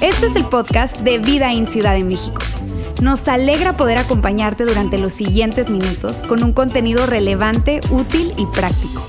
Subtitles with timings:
[0.00, 2.40] Este es el podcast de Vida en Ciudad de México.
[3.02, 9.02] Nos alegra poder acompañarte durante los siguientes minutos con un contenido relevante, útil y práctico.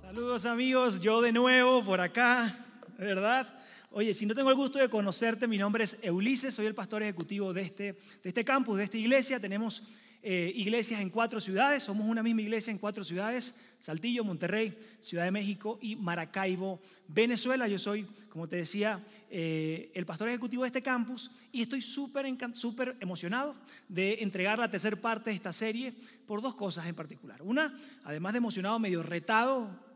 [0.00, 2.54] Saludos amigos, yo de nuevo por acá,
[2.98, 3.57] ¿verdad?
[3.98, 7.02] Oye, si no tengo el gusto de conocerte, mi nombre es Ulises, soy el pastor
[7.02, 9.40] ejecutivo de este, de este campus, de esta iglesia.
[9.40, 9.82] Tenemos
[10.22, 15.24] eh, iglesias en cuatro ciudades, somos una misma iglesia en cuatro ciudades, Saltillo, Monterrey, Ciudad
[15.24, 17.66] de México y Maracaibo, Venezuela.
[17.66, 22.24] Yo soy, como te decía, eh, el pastor ejecutivo de este campus y estoy súper
[22.52, 23.56] súper emocionado
[23.88, 25.92] de entregar la tercera parte de esta serie
[26.24, 27.42] por dos cosas en particular.
[27.42, 29.87] Una, además de emocionado, medio retado,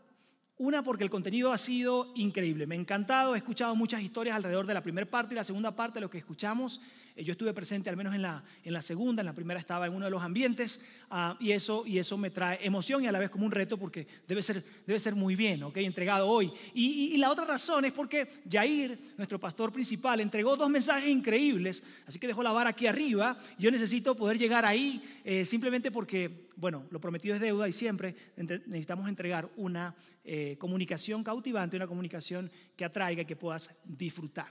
[0.62, 2.68] una, porque el contenido ha sido increíble.
[2.68, 5.74] Me ha encantado, he escuchado muchas historias alrededor de la primera parte y la segunda
[5.74, 6.80] parte lo que escuchamos.
[7.16, 9.86] Eh, yo estuve presente al menos en la, en la segunda, en la primera estaba
[9.86, 13.12] en uno de los ambientes ah, y, eso, y eso me trae emoción y a
[13.12, 15.76] la vez como un reto porque debe ser, debe ser muy bien, ¿ok?
[15.78, 16.52] Entregado hoy.
[16.74, 22.18] Y, la otra razón es porque Jair, nuestro pastor principal, entregó dos mensajes increíbles, así
[22.18, 23.38] que dejó la vara aquí arriba.
[23.58, 28.16] Yo necesito poder llegar ahí eh, simplemente porque, bueno, lo prometido es deuda y siempre
[28.36, 34.48] necesitamos entregar una eh, comunicación cautivante, una comunicación que atraiga y que puedas disfrutar.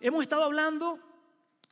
[0.00, 1.11] hemos estado hablando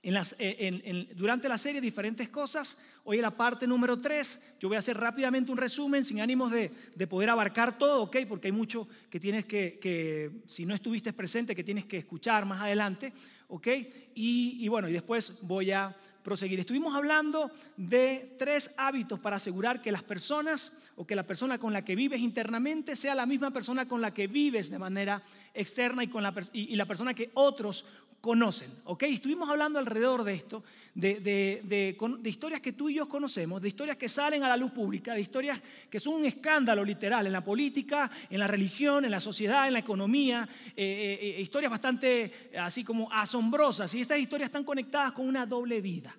[0.03, 2.79] eh, durante la serie diferentes cosas.
[3.05, 6.51] Hoy en la parte número 3, yo voy a hacer rápidamente un resumen sin ánimos
[6.51, 6.71] de,
[7.07, 8.19] poder abarcar todo, ¿ok?
[8.29, 12.47] Porque hay mucho que tienes que, que, si no estuviste presente, que tienes que escuchar
[12.47, 13.13] más adelante,
[13.49, 13.67] ¿ok?
[14.15, 16.61] Y, y bueno, y después voy a proseguir.
[16.61, 21.73] Estuvimos hablando de tres hábitos para asegurar que las personas o que la persona con
[21.73, 25.23] la que vives internamente sea la misma persona con la que vives de manera
[25.55, 27.85] externa y, con la, y la persona que otros
[28.21, 28.71] conocen.
[28.85, 29.05] ¿ok?
[29.05, 30.63] Estuvimos hablando alrededor de esto,
[30.95, 34.73] de, de, historias que tú y yo conocemos, de historias que salen a la luz
[34.73, 39.11] pública, de historias que son un escándalo literal en la política, en la religión, en
[39.11, 43.95] la sociedad, en la economía, eh, eh, eh, historias bastante así como asombrosas.
[43.95, 46.15] Y estas historias están conectadas con una doble vida.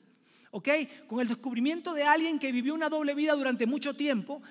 [0.52, 0.70] ¿ok?
[1.08, 4.42] Con el descubrimiento de alguien que vivió una doble vida durante mucho tiempo,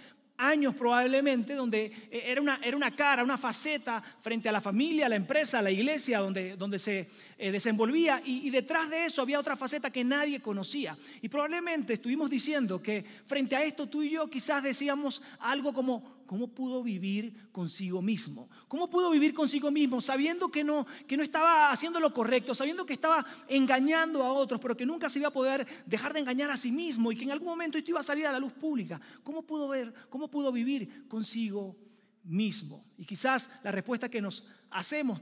[0.40, 5.06] años probablemente, donde eh, era una, era una cara, una faceta frente a la familia,
[5.06, 7.08] a la empresa, a la iglesia, donde, donde se
[7.38, 10.96] eh, desenvolvía y, y, detrás de eso había otra faceta que nadie conocía.
[11.20, 16.19] Y probablemente estuvimos diciendo que frente a esto tú y yo quizás decíamos algo como,
[16.30, 18.48] ¿Cómo pudo vivir consigo mismo?
[18.68, 22.86] ¿Cómo pudo vivir consigo mismo sabiendo que no, que no estaba haciendo lo correcto, sabiendo
[22.86, 26.48] que estaba engañando a otros, pero que nunca se iba a poder dejar de engañar
[26.52, 28.52] a sí mismo y que en algún momento esto iba a salir a la luz
[28.52, 29.00] pública?
[29.24, 31.76] ¿Cómo pudo ver, cómo pudo vivir consigo
[32.22, 32.84] mismo?
[32.96, 35.20] Y quizás la respuesta que nos hacemos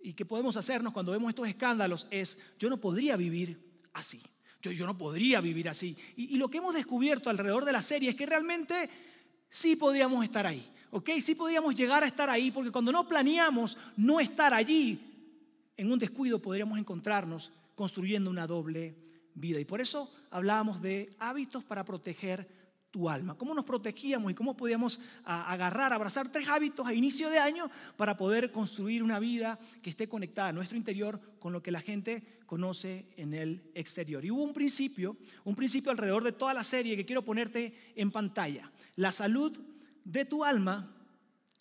[0.00, 4.20] y que podemos hacernos cuando vemos estos escándalos es, yo no podría vivir así.
[4.60, 5.96] Yo, yo no podría vivir así.
[6.16, 8.90] Y, y lo que hemos descubierto alrededor de la serie es que realmente
[9.52, 10.66] sí podríamos estar ahí.
[10.90, 11.10] ¿Ok?
[11.20, 14.98] Sí podríamos llegar a estar ahí porque cuando no planeamos no estar allí,
[15.76, 18.94] en un descuido podríamos encontrarnos construyendo una doble
[19.34, 19.60] vida.
[19.60, 22.48] Y por eso hablábamos de hábitos para proteger
[22.92, 23.36] tu alma.
[23.36, 28.16] ¿Cómo nos protegíamos y cómo podíamos agarrar, abrazar tres hábitos a inicio de año para
[28.16, 32.22] poder construir una vida que esté conectada a nuestro interior con lo que la gente
[32.46, 34.24] conoce en el exterior?
[34.24, 38.10] Y hubo un principio, un principio alrededor de toda la serie que quiero ponerte en
[38.10, 38.70] pantalla.
[38.96, 39.58] La salud
[40.04, 40.94] de tu alma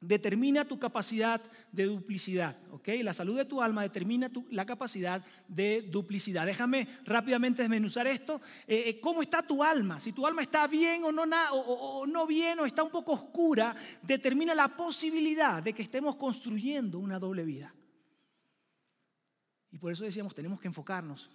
[0.02, 1.40] determina tu capacidad
[1.72, 2.90] de duplicidad, ¿ok?
[3.04, 6.46] La salud de tu alma determina tu, la capacidad de duplicidad.
[6.46, 8.42] Déjame rápidamente desmenuzar esto.
[8.68, 10.00] Eh, eh, ¿Cómo está tu alma?
[10.00, 11.26] Si tu alma está bien o no,
[12.08, 17.20] no bien o está un poco oscura, determina la posibilidad de que estemos construyendo una
[17.20, 17.74] doble vida.
[19.72, 21.30] Y por eso decíamos, tenemos que enfocarnos,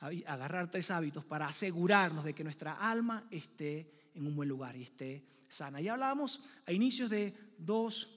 [0.00, 4.76] a agarrar tres hábitos para asegurarnos de que nuestra alma esté en un buen lugar
[4.76, 5.80] y esté sana.
[5.80, 8.08] Ya hablábamos a inicios de dos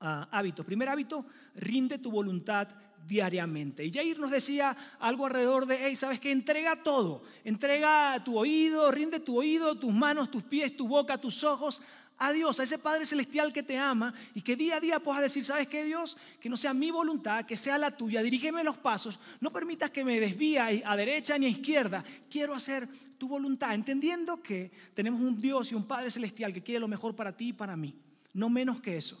[0.00, 0.64] ah, hábitos.
[0.64, 2.68] Primer hábito, rinde tu voluntad
[3.06, 3.84] diariamente.
[3.84, 6.30] Y Jair nos decía algo alrededor de, hey, ¿sabes qué?
[6.30, 7.22] Entrega todo.
[7.44, 11.82] Entrega tu oído, rinde tu oído, tus manos, tus pies, tu boca, tus ojos
[12.18, 15.22] a Dios, a ese Padre Celestial que te ama y que día a día puedas
[15.22, 16.16] decir, ¿sabes qué Dios?
[16.40, 20.04] Que no sea mi voluntad, que sea la tuya, dirígeme los pasos, no permitas que
[20.04, 22.88] me desvíe a derecha ni a izquierda, quiero hacer
[23.18, 27.16] tu voluntad, entendiendo que tenemos un Dios y un Padre Celestial que quiere lo mejor
[27.16, 27.94] para ti y para mí,
[28.32, 29.20] no menos que eso.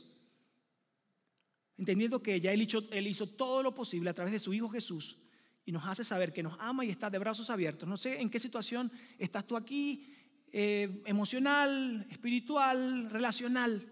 [1.76, 4.68] Entendiendo que ya él hizo, él hizo todo lo posible a través de su Hijo
[4.68, 5.18] Jesús
[5.66, 7.88] y nos hace saber que nos ama y está de brazos abiertos.
[7.88, 10.13] No sé en qué situación estás tú aquí,
[10.56, 13.84] eh, emocional, espiritual, relacional,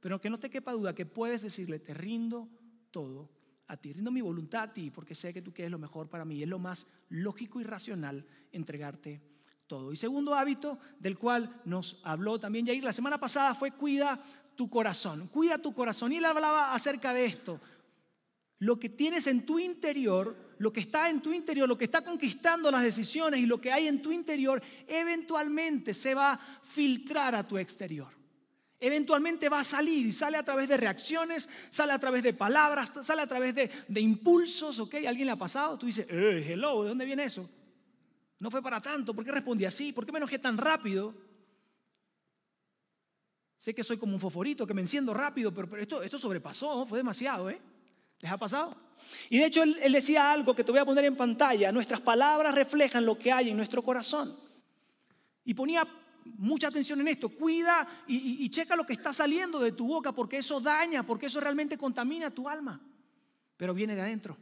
[0.00, 2.48] pero que no te quepa duda que puedes decirle, te rindo
[2.90, 3.30] todo
[3.68, 6.24] a ti, rindo mi voluntad a ti porque sé que tú quieres lo mejor para
[6.24, 6.42] mí.
[6.42, 9.22] Es lo más lógico y racional entregarte
[9.68, 9.92] todo.
[9.92, 14.20] Y segundo hábito del cual nos habló también Jair la semana pasada fue cuida
[14.56, 16.12] tu corazón, cuida tu corazón.
[16.12, 17.60] Y él hablaba acerca de esto.
[18.58, 22.02] Lo que tienes en tu interior, lo que está en tu interior, lo que está
[22.02, 27.34] conquistando las decisiones y lo que hay en tu interior, eventualmente se va a filtrar
[27.34, 28.08] a tu exterior.
[28.78, 32.92] Eventualmente va a salir y sale a través de reacciones, sale a través de palabras,
[33.02, 34.96] sale a través de, impulsos, ¿ok?
[35.08, 35.78] ¿Alguien le ha pasado?
[35.78, 37.48] Tú dices, eh, hello, ¿de dónde viene eso?
[38.38, 39.94] No fue para tanto, ¿por qué respondí así?
[39.94, 41.14] ¿Por qué me enojé tan rápido?
[43.56, 46.98] Sé que soy como un foforito, que me enciendo rápido, pero, esto, esto sobrepasó, fue
[46.98, 47.62] demasiado, ¿eh?
[48.20, 48.74] ¿Les ha pasado?
[49.28, 52.54] Y de hecho él, decía algo que te voy a poner en pantalla, nuestras palabras
[52.54, 54.36] reflejan lo que hay en nuestro corazón.
[55.44, 55.86] Y ponía
[56.36, 60.38] mucha atención en esto, cuida y, checa lo que está saliendo de tu boca, porque
[60.38, 62.80] eso daña, porque eso realmente contamina tu alma,
[63.56, 64.36] pero viene de adentro.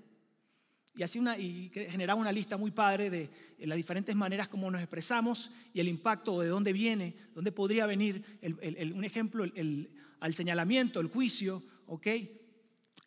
[0.96, 4.80] Y así una, y generaba una lista muy padre de las diferentes maneras como nos
[4.80, 10.98] expresamos y el impacto de dónde viene, dónde podría venir un ejemplo, el, al señalamiento,
[10.98, 12.06] el juicio, ¿ok?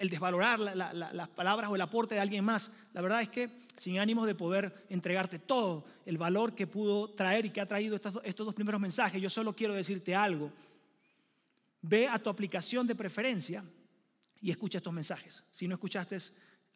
[0.02, 2.72] El desvalorar las palabras o el aporte de alguien más.
[2.92, 7.46] La verdad es que sin ánimos de poder entregarte todo el valor que pudo traer
[7.46, 10.52] y que ha traído estos, estos dos primeros mensajes, yo solo quiero decirte algo.
[11.84, 13.64] Ve a tu aplicación de preferencia
[14.42, 15.44] y escucha estos mensajes.
[15.52, 16.18] Si no escuchaste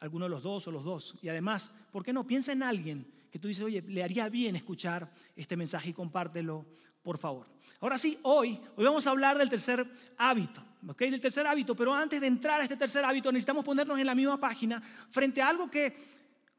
[0.02, 1.16] alguno de los dos o los dos.
[1.24, 2.28] Y además, ¿por qué no?
[2.28, 6.64] Piensa en alguien que tú dices, oye, le haría bien escuchar este mensaje y compártelo,
[7.02, 7.48] por favor.
[7.82, 9.84] Ahora sí, hoy, hoy vamos a hablar del tercer
[10.20, 11.00] hábito, ¿ok?
[11.00, 14.16] Del tercer hábito, pero antes de entrar a este tercer hábito necesitamos ponernos en la
[14.16, 15.96] misma página frente a algo que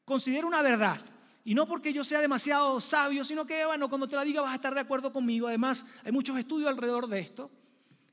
[0.05, 1.01] considero una verdad.
[1.45, 4.53] Y no porque yo sea demasiado sabio, sino que, bueno, cuando te la diga vas
[4.53, 5.47] a estar de acuerdo conmigo.
[5.47, 7.51] Además, hay muchos estudios alrededor de esto.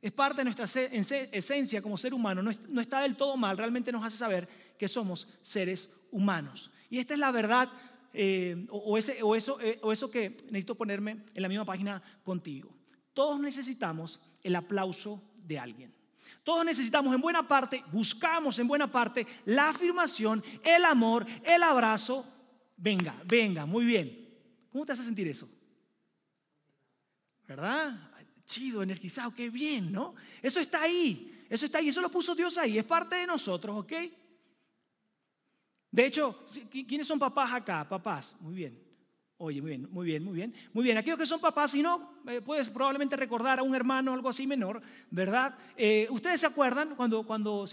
[0.01, 2.43] Es parte de nuestra esencia como ser humano.
[2.43, 3.57] No está del todo mal.
[3.57, 6.69] Realmente nos hace saber que somos seres humanos.
[6.91, 7.69] Y esta es la verdad
[8.13, 12.03] eh, o, ese, o, eso, eh, o eso que necesito ponerme en la misma página
[12.23, 12.69] contigo.
[13.15, 16.02] Todos necesitamos el aplauso de alguien.
[16.43, 22.27] Todos necesitamos en buena parte, buscamos en buena parte la afirmación, el amor, el abrazo.
[22.75, 24.29] Venga, venga, muy bien.
[24.69, 25.47] ¿Cómo te hace sentir eso?
[27.47, 27.97] ¿Verdad?
[28.45, 30.15] Chido, energizado, qué bien, ¿no?
[30.41, 33.77] Eso está ahí, eso está ahí, eso lo puso Dios ahí, es parte de nosotros,
[33.77, 33.93] ¿ok?
[35.91, 37.87] De hecho, ¿quiénes son papás acá?
[37.87, 38.82] Papás, muy bien.
[39.45, 40.53] Oye, muy bien, muy bien, muy bien.
[40.71, 44.13] Muy bien, aquellos que son papás, si no, eh, puedes probablemente recordar a un hermano
[44.13, 44.81] algo así menor,
[45.11, 45.53] ¿verdad?
[45.75, 47.65] Eh, Ustedes se acuerdan cuando, cuando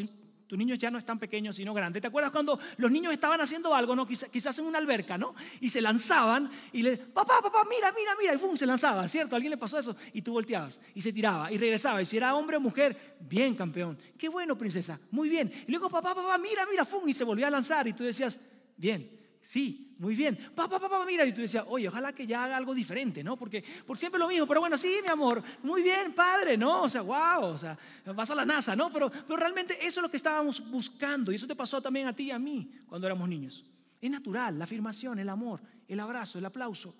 [0.49, 2.03] tus niños ya no están pequeños, sino grandes.
[2.03, 4.05] ¿Te acuerdas cuando los niños estaban haciendo algo, no?
[4.05, 5.33] Quizás, en una alberca, ¿no?
[5.61, 8.57] Y se lanzaban y le, papá, papá, mira, mira, mira, y ¡pum!
[8.57, 9.37] se lanzaba, ¿cierto?
[9.37, 9.95] ¿A alguien le pasó eso?
[10.13, 12.03] Y tú volteabas y se tiraba y regresaba.
[12.03, 13.97] Y si era hombre o mujer, bien, campeón.
[14.19, 15.53] Qué bueno, princesa, muy bien.
[15.69, 17.09] Y luego, papá, papá, mira, mira, ¡pum!
[17.09, 18.41] Y se volvía a lanzar y tú decías,
[18.77, 19.20] bien,
[19.51, 20.39] Sí, muy bien.
[20.55, 21.27] Papá, papá, mira.
[21.27, 23.37] Y tú decías, oye, ojalá que ya haga algo diferente, ¿no?
[23.37, 24.47] Porque por siempre lo mismo.
[24.47, 25.43] Pero bueno, sí, mi amor.
[25.65, 26.83] Muy bien, padre, ¿no?
[26.83, 27.47] O sea, wow.
[27.47, 27.77] O sea,
[28.15, 28.93] vas a la NASA, ¿no?
[28.93, 31.33] Pero, pero realmente eso es lo que estábamos buscando.
[31.33, 33.65] Y eso te pasó también a ti y a mí cuando éramos niños.
[34.01, 36.95] Es natural, la afirmación, el amor, el abrazo, el aplauso.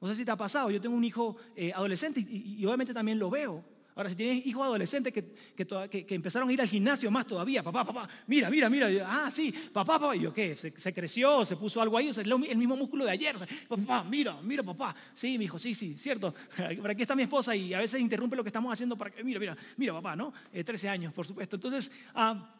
[0.00, 0.70] No sé si te ha pasado.
[0.70, 3.75] Yo tengo un hijo eh, adolescente y obviamente también lo veo.
[3.96, 5.24] Ahora, si tienes hijos adolescentes que,
[5.88, 9.50] que, empezaron a ir al gimnasio más todavía, papá, papá, mira, mira, mira, ah, sí,
[9.72, 12.76] papá, papá, y yo qué, se, creció, se puso algo ahí, o sea, el mismo
[12.76, 16.34] músculo de ayer, papá, mira, mira, papá, sí, mi hijo, sí, sí, cierto,
[16.82, 19.24] por aquí está mi esposa y a veces interrumpe lo que estamos haciendo para que,
[19.24, 20.30] mira, mira, mira, papá, ¿no?
[20.52, 21.56] 13 eh, años, por supuesto.
[21.56, 22.54] Entonces, ah,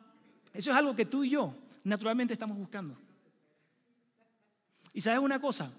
[0.55, 2.97] eso es algo que tú y yo naturalmente estamos buscando.
[4.95, 5.71] Y sabes una cosa,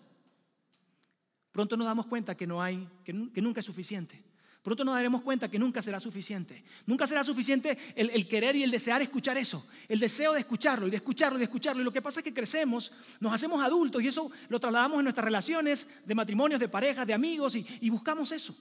[1.51, 4.26] pronto nos damos cuenta que no hay, que nunca es suficiente.
[4.67, 6.61] Pronto nos daremos cuenta que nunca será suficiente.
[6.85, 9.65] Nunca será suficiente el, querer y el desear escuchar eso.
[9.87, 11.81] El deseo de escucharlo y de escucharlo y de escucharlo.
[11.81, 15.05] Y lo que pasa es que crecemos, nos hacemos adultos y eso lo trasladamos en
[15.05, 18.57] nuestras relaciones de matrimonios, de parejas, de amigos y, buscamos eso.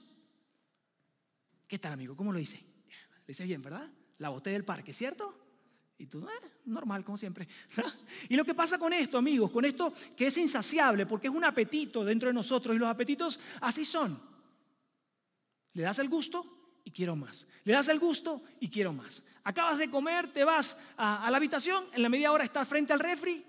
[1.67, 2.15] ¿Qué tal, amigo?
[2.15, 2.63] ¿Cómo lo hice?
[3.25, 3.91] Le hice bien, ¿verdad?
[4.19, 5.37] La boté del parque, ¿cierto?
[5.97, 7.49] Y tú, eh, normal, como siempre.
[8.29, 11.43] y lo que pasa con esto, amigos, con esto que es insaciable, porque es un
[11.43, 14.36] apetito dentro de nosotros y los apetitos así son.
[15.77, 16.43] Le das el gusto
[16.83, 17.45] y quiero más.
[17.63, 19.21] Le das el gusto y quiero más.
[19.43, 22.99] Acabas de comer, te vas a, la habitación, en la media hora estás frente al
[22.99, 23.45] refri.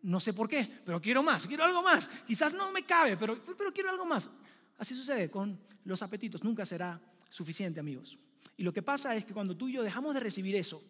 [0.00, 2.08] No sé por qué, pero quiero más, quiero algo más.
[2.26, 4.30] Quizás no me cabe, pero, pero quiero algo más.
[4.78, 6.42] Así sucede con los apetitos.
[6.42, 8.16] Nunca será suficiente, amigos.
[8.56, 10.82] Y lo que pasa es que cuando tú y yo dejamos de recibir eso,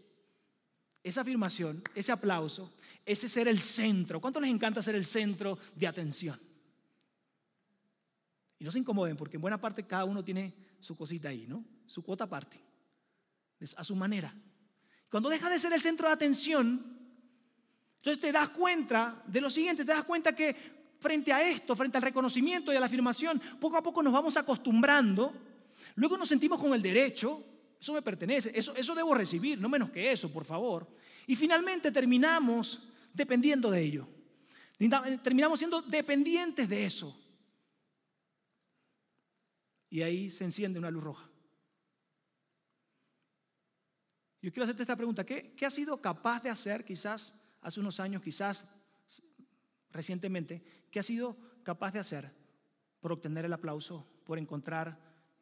[1.03, 2.73] esa afirmación, ese aplauso,
[3.05, 4.21] ese ser el centro.
[4.21, 6.39] ¿Cuánto les encanta ser el centro de atención?
[8.61, 11.65] Y no se incomoden porque en buena parte cada uno tiene su cosita ahí, ¿no?
[11.85, 12.61] Su cuota aparte,
[13.77, 14.33] a su manera.
[15.11, 16.97] Cuando dejas de ser el centro de atención,
[17.97, 20.55] entonces te das cuenta de lo siguiente, te das cuenta que
[21.01, 24.37] frente a esto, frente al reconocimiento y a la afirmación, poco a poco nos vamos
[24.37, 25.35] acostumbrando,
[25.97, 27.45] luego nos sentimos con el derecho,
[27.81, 30.87] eso me pertenece, eso, eso debo recibir, no menos que eso, por favor.
[31.27, 34.09] Y finalmente terminamos dependiendo de ello.
[35.25, 37.26] Terminamos siendo dependientes de eso.
[39.89, 41.31] Y ahí se enciende una luz roja.
[44.43, 45.25] Yo quiero hacerte esta pregunta.
[45.25, 48.71] ¿Qué, ¿Qué has sido capaz de hacer quizás hace unos años, quizás
[49.91, 52.31] recientemente, qué has sido capaz de hacer
[53.01, 55.01] por obtener el aplauso, por encontrar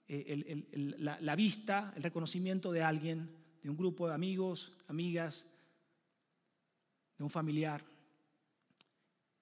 [0.08, 0.64] eh,
[0.98, 3.30] la, la vista, el reconocimiento de alguien,
[3.62, 5.46] de un grupo de amigos, amigas,
[7.18, 7.84] de un familiar?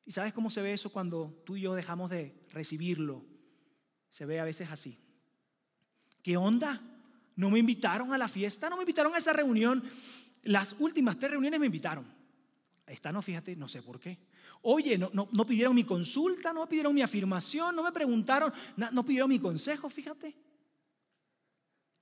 [0.04, 3.24] ¿Y sabes cómo se ve eso cuando tú y yo dejamos de recibirlo?
[4.12, 4.98] Se ve a veces así.
[6.22, 6.78] ¿Qué onda?
[7.34, 8.68] ¿No me invitaron a la fiesta?
[8.68, 9.82] ¿No me invitaron a esa reunión?
[10.42, 12.04] Las últimas tres reuniones me invitaron.
[12.86, 14.18] Esta no, fíjate, no sé por qué.
[14.60, 19.30] Oye, no, no, pidieron mi consulta, no pidieron mi afirmación, no me preguntaron, no, pidieron
[19.30, 20.36] mi consejo, fíjate.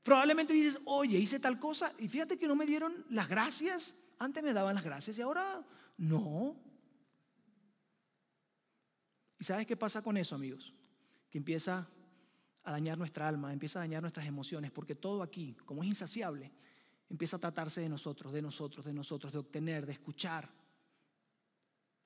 [0.03, 3.95] Probablemente dices, oye, hice tal cosa y fíjate que no me dieron las gracias.
[4.19, 5.65] Antes me daban las gracias y ahora
[5.97, 6.57] no.
[9.39, 10.75] ¿Y sabes qué pasa con eso, amigos?
[11.31, 11.89] Que empieza
[12.65, 16.53] a dañar nuestra alma, empieza a dañar nuestras emociones, porque todo aquí, como es insaciable,
[17.09, 20.49] empieza a tratarse de nosotros, de nosotros, de nosotros, de obtener, de escuchar.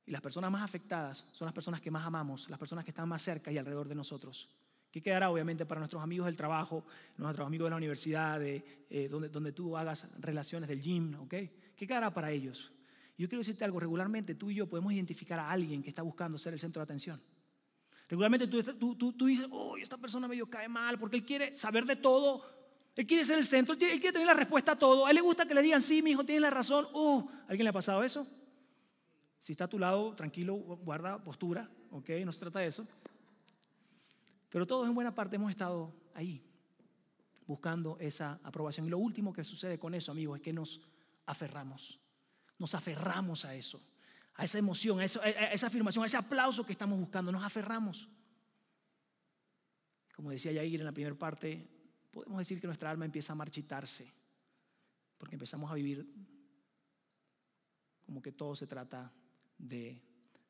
[0.06, 3.08] Y las personas más afectadas son las personas que más amamos, las personas que están
[3.08, 4.48] más cerca y alrededor de nosotros.
[4.90, 6.84] ¿Qué quedará obviamente para nuestros amigos del trabajo,
[7.16, 11.14] nuestros amigos de la universidad, de, eh, donde, donde tú hagas relaciones del gym?
[11.16, 11.34] ¿ok?
[11.74, 12.72] ¿Qué quedará para ellos?
[13.16, 16.38] Yo quiero decirte algo, regularmente tú y yo podemos identificar a alguien que está buscando
[16.38, 17.20] ser el centro de atención.
[18.14, 21.84] Regularmente tú, tú, tú, dices, oh, esta persona medio cae mal porque él quiere saber
[21.84, 22.44] de todo,
[22.94, 25.20] él quiere ser el centro, él quiere, tener la respuesta a todo, a él le
[25.20, 26.86] gusta que le digan, sí, mi hijo, tienes la razón.
[26.94, 28.24] Uh, ¿Alguien le ha pasado eso?
[29.40, 32.10] Si está a tu lado, tranquilo, guarda postura, ¿ok?
[32.24, 32.86] No se trata de eso.
[34.48, 36.40] Pero todos en buena parte hemos estado ahí,
[37.48, 38.86] buscando esa aprobación.
[38.86, 40.80] Y lo último que sucede con eso, amigos, es que nos
[41.26, 41.98] aferramos.
[42.60, 43.82] Nos aferramos a eso
[44.34, 47.30] a esa emoción, a, esa afirmación, a ese aplauso que estamos buscando.
[47.30, 48.08] Nos aferramos.
[50.14, 51.68] Como decía Yair en la primera parte,
[52.10, 54.12] podemos decir que nuestra alma empieza a marchitarse,
[55.18, 56.06] porque empezamos a vivir
[58.04, 59.12] como que todo se trata
[59.58, 60.00] de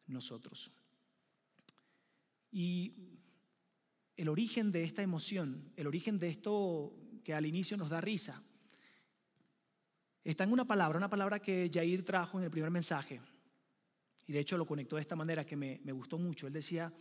[0.06, 0.70] nosotros.
[2.50, 3.18] Y
[4.16, 8.42] el origen de esta emoción, el origen de esto que al inicio nos da risa,
[10.22, 13.20] está en una palabra, una palabra que Jair trajo en el primer mensaje,
[14.26, 16.46] y de hecho lo conectó de esta manera que me, gustó mucho.
[16.46, 16.92] Él decía,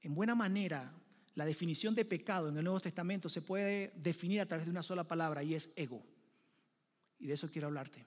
[0.00, 0.92] en buena manera,
[1.34, 4.82] la definición de pecado en el Nuevo Testamento se puede definir a través de una
[4.82, 6.02] sola palabra y es ego.
[7.18, 8.06] Y de eso quiero hablarte.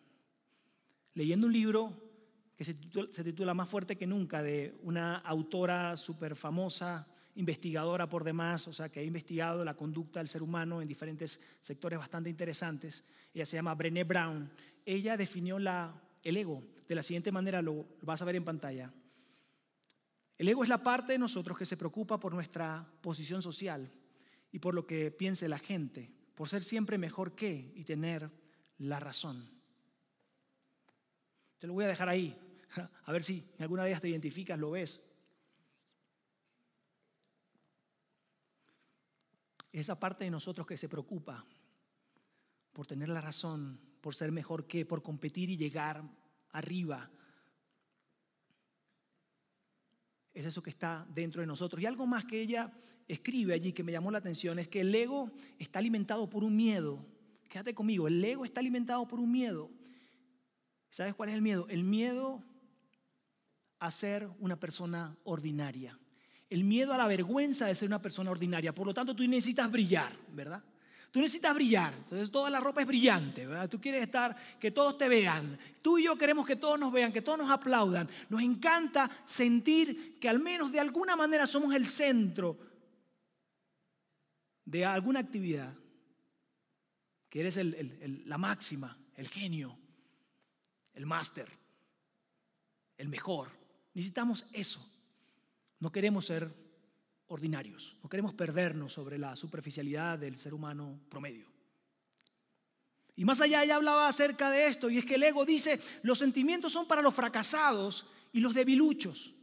[1.14, 2.08] Leyendo un libro
[2.56, 8.68] que se titula, Más fuerte que nunca, de una autora súper famosa, investigadora por demás,
[8.68, 13.04] o sea, que ha investigado la conducta del ser humano en diferentes sectores bastante interesantes.
[13.32, 14.50] Ella se llama Brené Brown.
[14.84, 15.94] Ella definió la
[16.24, 18.94] el ego de la siguiente manera, lo vas a ver en pantalla.
[20.38, 23.92] El ego es la parte de nosotros que se preocupa por nuestra posición social
[24.52, 28.30] y por lo que piense la gente, por ser siempre mejor que y tener
[28.78, 29.50] la razón.
[31.60, 32.38] Te lo voy a dejar ahí,
[33.06, 35.02] a ver si en alguna de ellas te identificas, lo ves.
[39.72, 41.46] Esa parte de nosotros que se preocupa
[42.74, 46.02] por tener la razón, por ser mejor que, por competir y llegar
[46.52, 47.12] arriba.
[50.34, 51.82] Es eso que está dentro de nosotros.
[51.82, 52.72] Y algo más que ella
[53.06, 56.56] escribe allí que me llamó la atención es que el ego está alimentado por un
[56.56, 57.06] miedo.
[57.50, 59.70] Quédate conmigo, el ego está alimentado por un miedo.
[60.90, 61.68] ¿Sabes cuál es el miedo?
[61.68, 62.42] El miedo
[63.78, 66.00] a ser una persona ordinaria.
[66.50, 68.74] El miedo a la vergüenza de ser una persona ordinaria.
[68.74, 70.64] Por lo tanto, tú necesitas brillar, ¿verdad?
[71.18, 73.68] Tú necesitas brillar, entonces toda la ropa es brillante, ¿verdad?
[73.68, 75.58] Tú quieres estar, que todos te vean.
[75.82, 78.08] Tú y yo queremos que todos nos vean, que todos nos aplaudan.
[78.30, 82.56] Nos encanta sentir que al menos de alguna manera somos el centro
[84.64, 85.74] de alguna actividad,
[87.30, 87.58] que eres
[88.28, 89.76] la máxima, el genio,
[90.94, 91.50] el máster,
[92.96, 93.50] el mejor.
[93.96, 94.88] Necesitamos eso.
[95.80, 96.67] No queremos ser
[97.28, 97.98] ordinarios.
[98.04, 101.48] No queremos perdernos sobre la superficialidad del ser humano promedio.
[103.16, 106.20] Y más allá ella hablaba acerca de esto, y es que el ego dice, los
[106.20, 109.34] sentimientos son para los fracasados y los debiluchos.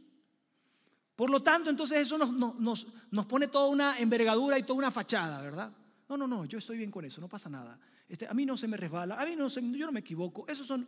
[1.15, 4.91] Por lo tanto, entonces eso nos, nos, nos pone toda una envergadura y toda una
[4.91, 5.71] fachada, ¿verdad?
[6.07, 7.79] No, no, no, yo estoy bien con eso, no pasa nada.
[8.07, 10.45] Este, a mí no se me resbala, a mí no se, yo no me equivoco.
[10.47, 10.87] Esos son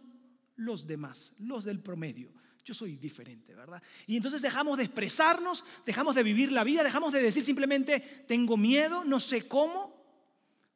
[0.56, 2.32] los demás, los del promedio.
[2.68, 3.82] Yo soy diferente, ¿verdad?
[4.08, 8.58] Y entonces dejamos de expresarnos, dejamos de vivir la vida, dejamos de decir simplemente tengo
[8.58, 9.96] miedo, no sé cómo.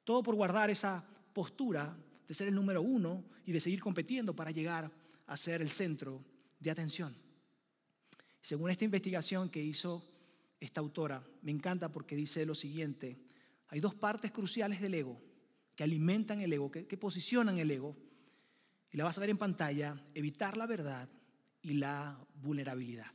[0.05, 1.93] Todo por guardar esa postura
[2.25, 4.89] de ser el número uno y de seguir compitiendo para llegar
[5.27, 6.23] a ser el centro
[6.61, 7.13] de atención.
[8.41, 10.09] Según esta investigación que hizo
[10.61, 13.19] esta autora, me encanta porque dice lo siguiente,
[13.67, 15.21] hay dos partes cruciales del ego
[15.75, 17.97] que alimentan el ego, que, posicionan el ego,
[18.93, 21.09] y la vas a ver en pantalla, evitar la verdad
[21.61, 23.11] y la vulnerabilidad.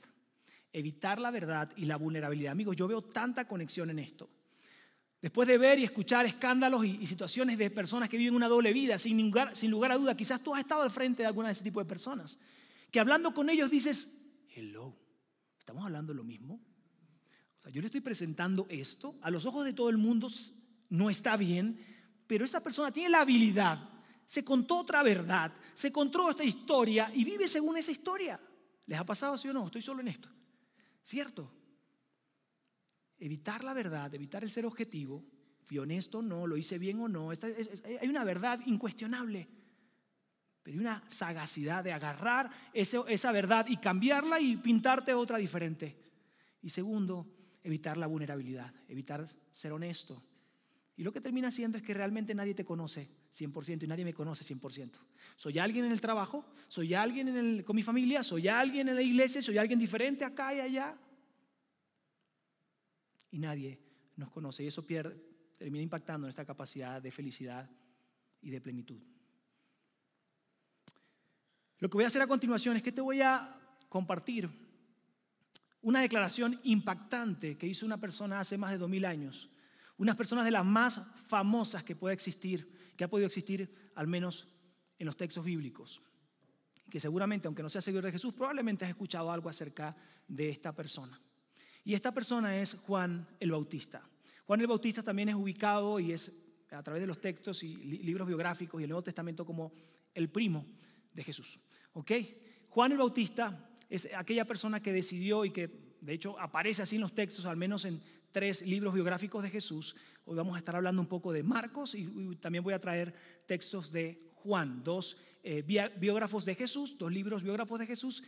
[0.72, 2.52] Evitar la verdad y la vulnerabilidad.
[2.52, 4.28] Amigos, yo veo tanta conexión en esto.
[5.20, 8.98] Después de ver y escuchar escándalos y, situaciones de personas que viven una doble vida,
[8.98, 11.52] sin lugar, sin lugar a duda, quizás tú has estado al frente de alguna de
[11.52, 12.38] ese tipo de personas,
[12.90, 14.18] que hablando con ellos dices,
[14.54, 14.94] hello,
[15.58, 16.60] ¿estamos hablando lo mismo?
[17.58, 20.28] O sea, yo le estoy presentando esto, a los ojos de todo el mundo
[20.90, 21.80] no está bien,
[22.26, 23.95] pero esa persona tiene la habilidad,
[24.26, 28.38] se contó otra verdad, se contó esta historia y vive según esa historia.
[28.86, 29.66] ¿Les ha pasado, sí o no?
[29.66, 30.28] Estoy solo en esto.
[31.00, 31.50] ¿Cierto?
[33.18, 35.24] Evitar la verdad, evitar el ser objetivo,
[35.64, 37.30] fui honesto, no, lo hice bien o no.
[37.30, 39.48] hay una verdad incuestionable,
[40.62, 45.96] pero hay una sagacidad de agarrar esa verdad y cambiarla y pintarte otra diferente.
[46.60, 50.22] Y segundo, evitar la vulnerabilidad, evitar ser honesto,
[50.96, 54.14] y lo que termina siendo es que realmente nadie te conoce 100% y nadie me
[54.14, 54.92] conoce 100%.
[55.36, 59.42] Soy alguien en el trabajo, soy alguien con mi familia, soy alguien en la iglesia,
[59.42, 60.98] soy alguien diferente acá y allá.
[63.30, 63.78] Y nadie
[64.16, 64.82] nos conoce y eso
[65.58, 67.70] termina impactando nuestra capacidad de felicidad
[68.40, 69.02] y de plenitud.
[71.78, 73.60] Lo que voy a hacer a continuación es que te voy a
[73.90, 74.48] compartir
[75.82, 79.50] una declaración impactante que hizo una persona hace más de dos mil años
[79.98, 84.48] unas personas de las más famosas que puede existir, que ha podido existir al menos
[84.98, 86.02] en los textos bíblicos.
[86.90, 89.96] Que seguramente, aunque no sea seguidor de Jesús, probablemente has escuchado algo acerca
[90.28, 91.20] de esta persona.
[91.84, 94.02] Y esta persona es Juan el Bautista.
[94.44, 98.26] Juan el Bautista también es ubicado y es a través de los textos y libros
[98.26, 99.72] biográficos y el Nuevo Testamento como
[100.14, 100.66] el primo
[101.14, 101.58] de Jesús.
[101.92, 102.12] ¿Ok?
[102.68, 107.02] Juan el Bautista es aquella persona que decidió y que de hecho aparece así en
[107.02, 108.00] los textos, al menos en
[108.36, 109.96] tres libros biográficos de Jesús.
[110.26, 113.14] Hoy vamos a estar hablando un poco de Marcos y, también voy a traer
[113.46, 115.62] textos de Juan, dos eh,
[115.96, 118.22] biógrafos de Jesús, dos libros biógrafos de Jesús,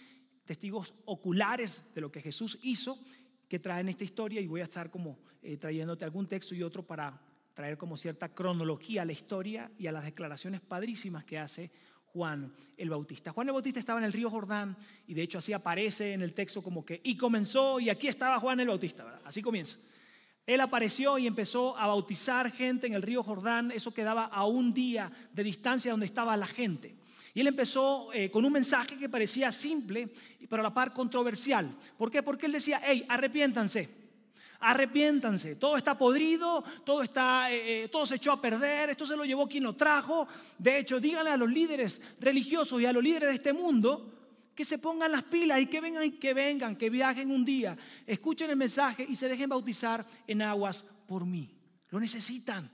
[0.47, 2.99] testigos oculares de lo que Jesús hizo
[3.49, 6.87] que traen esta historia y voy a estar como eh, trayéndote algún texto y otro
[6.87, 7.21] para
[7.53, 11.71] traer como cierta cronología a la historia y a las declaraciones padrísimas que hace
[12.07, 13.33] Juan el Bautista.
[13.33, 14.75] Juan el Bautista estaba en el río Jordán
[15.07, 18.40] y de hecho así aparece en el texto como que y comenzó y aquí estaba
[18.40, 19.79] Juan el Bautista, así comienza.
[20.48, 23.70] Él apareció y empezó a bautizar gente en el río Jordán.
[23.70, 26.96] Eso quedaba a un día de distancia donde estaba la gente.
[27.34, 30.08] Y él empezó eh, con un mensaje que parecía simple,
[30.48, 31.70] pero a la par controversial.
[31.98, 32.22] ¿Por qué?
[32.22, 33.90] Porque él decía, hey, arrepiéntanse.
[34.61, 39.18] Arrepiéntanse, todo está podrido, todo, está, eh, eh, todo se echó a perder, esto se
[39.18, 40.26] lo llevó quien lo trajo.
[40.56, 44.17] De hecho, díganle a los líderes religiosos y a los líderes de este mundo
[44.59, 47.79] que se pongan las pilas y que vengan y que vengan, que viajen un día,
[48.05, 51.49] escuchen el mensaje y se dejen bautizar en aguas por mí.
[51.90, 52.68] Lo necesitan.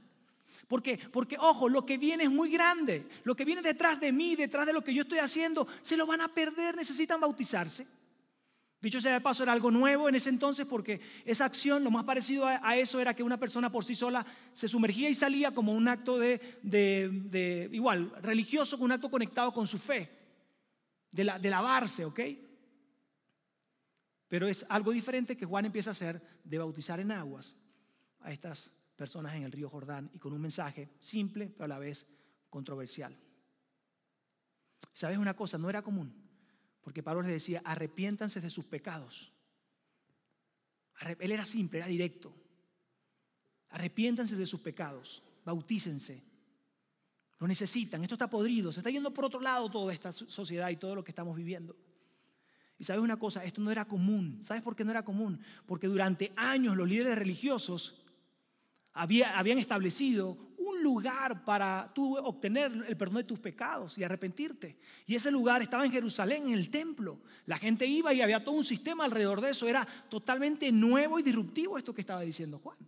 [0.66, 3.06] Porque, porque, ojo, lo que viene es muy grande.
[3.24, 6.06] Lo que viene detrás de mí, detrás de lo que yo estoy haciendo, se lo
[6.06, 7.86] van a perder, necesitan bautizarse.
[8.80, 12.04] Dicho sea de paso, era algo nuevo en ese entonces porque esa acción, lo más
[12.04, 15.74] parecido a, eso era que una persona por sí sola se sumergía y salía como
[15.74, 20.23] un acto de, de igual, religioso, un acto conectado con su fe
[21.14, 22.20] de, la, de lavarse, ¿ok?
[24.26, 27.54] Pero es algo diferente que Juan empieza a hacer de bautizar en aguas
[28.20, 31.78] a estas personas en el río Jordán y con un mensaje simple, pero a la
[31.78, 32.06] vez
[32.50, 33.16] controversial.
[34.92, 35.56] ¿Sabes una cosa?
[35.56, 36.12] No era común,
[36.80, 39.32] porque Pablo les decía, arrepiéntanse de sus pecados.
[41.20, 42.34] Él era simple, era directo.
[43.70, 46.22] Arrepiéntanse de sus pecados, bautícense
[47.44, 48.02] lo necesitan.
[48.02, 48.72] Esto está podrido.
[48.72, 51.76] Se está yendo por otro lado toda esta sociedad y todo lo que estamos viviendo.
[52.78, 54.38] Y sabes una cosa, esto no era común.
[54.40, 55.38] ¿Sabes por qué no era común?
[55.66, 58.02] Porque durante años los líderes religiosos
[58.94, 64.78] habían establecido un lugar para tú obtener el perdón de tus pecados y arrepentirte.
[65.04, 67.20] Y ese lugar estaba en Jerusalén, en el templo.
[67.44, 69.68] La gente iba y había todo un sistema alrededor de eso.
[69.68, 72.78] Era totalmente nuevo y disruptivo esto que estaba diciendo Juan.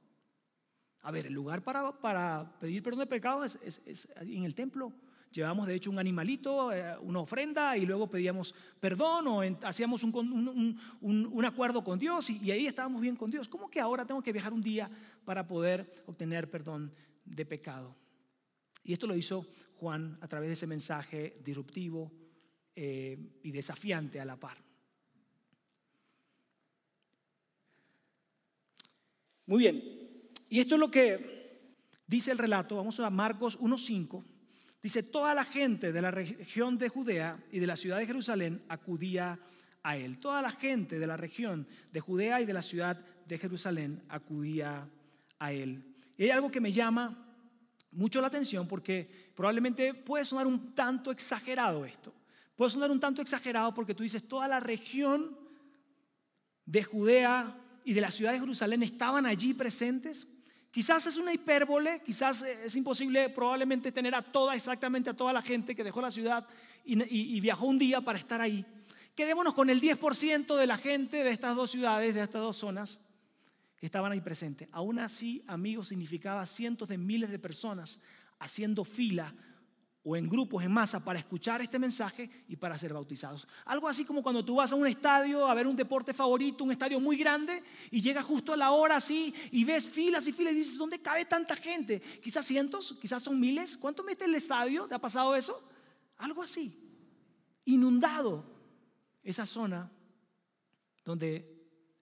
[1.06, 4.92] A ver, el lugar para, para pedir perdón de pecados es, en el templo.
[5.30, 10.80] Llevamos de hecho un animalito, eh, una ofrenda y luego pedíamos perdón o hacíamos un,
[11.00, 13.46] un, acuerdo con Dios y, y, ahí estábamos bien con Dios.
[13.46, 14.90] ¿Cómo que ahora tengo que viajar un día
[15.24, 16.92] para poder obtener perdón
[17.24, 17.94] de pecado?
[18.82, 22.10] Y esto lo hizo Juan a través de ese mensaje disruptivo
[22.74, 24.58] eh, y desafiante a la par.
[29.46, 30.05] Muy bien,
[30.48, 31.70] y esto es lo que
[32.06, 34.24] dice el relato, vamos a Marcos 1.5,
[34.82, 38.62] dice, toda la gente de la región de Judea y de la ciudad de Jerusalén
[38.68, 39.38] acudía
[39.82, 40.18] a él.
[40.18, 44.88] Toda la gente de la región de Judea y de la ciudad de Jerusalén acudía
[45.38, 45.94] a él.
[46.16, 47.26] Y hay algo que me llama
[47.92, 52.12] mucho la atención porque probablemente puede sonar un tanto exagerado esto.
[52.56, 55.36] Puede sonar un tanto exagerado porque tú dices, toda la región
[56.64, 60.26] de Judea y de la ciudad de Jerusalén estaban allí presentes.
[60.76, 65.40] Quizás es una hipérbole, quizás es imposible probablemente tener a toda, exactamente a toda la
[65.40, 66.46] gente que dejó la ciudad
[66.84, 68.62] y, viajó un día para estar ahí.
[69.14, 73.08] Quedémonos con el 10% de la gente de estas dos ciudades, de estas dos zonas,
[73.80, 74.68] estaban ahí presentes.
[74.70, 78.02] Aún así, amigos, significaba cientos de miles de personas
[78.38, 79.32] haciendo fila
[80.08, 83.48] o en grupos, en masa, para escuchar este mensaje y para ser bautizados.
[83.64, 86.70] Algo así como cuando tú vas a un estadio a ver un deporte favorito, un
[86.70, 90.54] estadio muy grande, y llega justo a la hora así, y ves filas y filas,
[90.54, 92.00] y dices, ¿dónde cabe tanta gente?
[92.22, 93.76] Quizás cientos, quizás son miles.
[93.76, 94.86] ¿Cuánto mete el estadio?
[94.86, 95.60] ¿Te ha pasado eso?
[96.18, 96.72] Algo así.
[97.64, 98.44] Inundado
[99.24, 99.90] esa zona
[101.04, 101.52] donde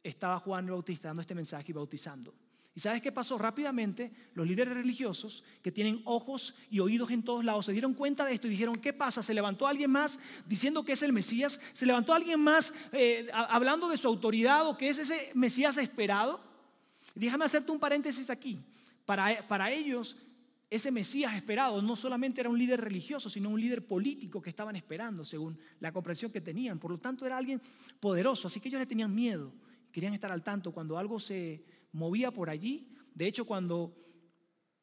[0.02, 2.34] estaba Juan Bautista dando este mensaje y bautizando.
[2.76, 3.38] ¿Y sabes qué pasó?
[3.38, 8.24] Rápidamente los líderes religiosos que tienen ojos y oídos en todos lados se dieron cuenta
[8.24, 9.22] de esto y dijeron, ¿qué pasa?
[9.22, 11.60] ¿Se levantó alguien más diciendo que es el Mesías?
[11.72, 16.54] ¿Se levantó alguien más eh, hablando de su autoridad o que es ese Mesías esperado?
[17.14, 18.58] déjame hacerte un paréntesis aquí.
[19.04, 20.16] Para, para ellos,
[20.70, 24.76] ese Mesías esperado no solamente era un líder religioso, sino un líder político que estaban
[24.76, 26.78] esperando según la comprensión que tenían.
[26.78, 27.60] Por lo tanto, era alguien
[28.00, 29.52] poderoso, así que ellos le tenían miedo.
[29.92, 31.62] Querían estar al tanto cuando algo se
[31.94, 32.86] movía por allí.
[33.14, 33.96] De hecho, cuando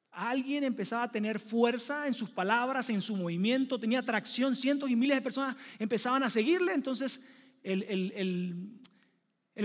[0.10, 4.96] alguien empezaba a tener fuerza en sus palabras, en su movimiento, tenía tracción, cientos y
[4.96, 7.28] miles de personas empezaban a seguirle, entonces
[7.64, 8.80] el,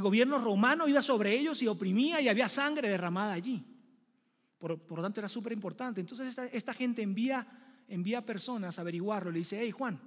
[0.01, 3.65] gobierno romano iba sobre ellos y oprimía y había sangre derramada allí.
[4.59, 6.01] Por, lo tanto era súper importante.
[6.01, 7.47] Entonces esta, gente envía,
[7.89, 9.31] envía personas a averiguarlo.
[9.31, 10.01] Le dice, hey Juan,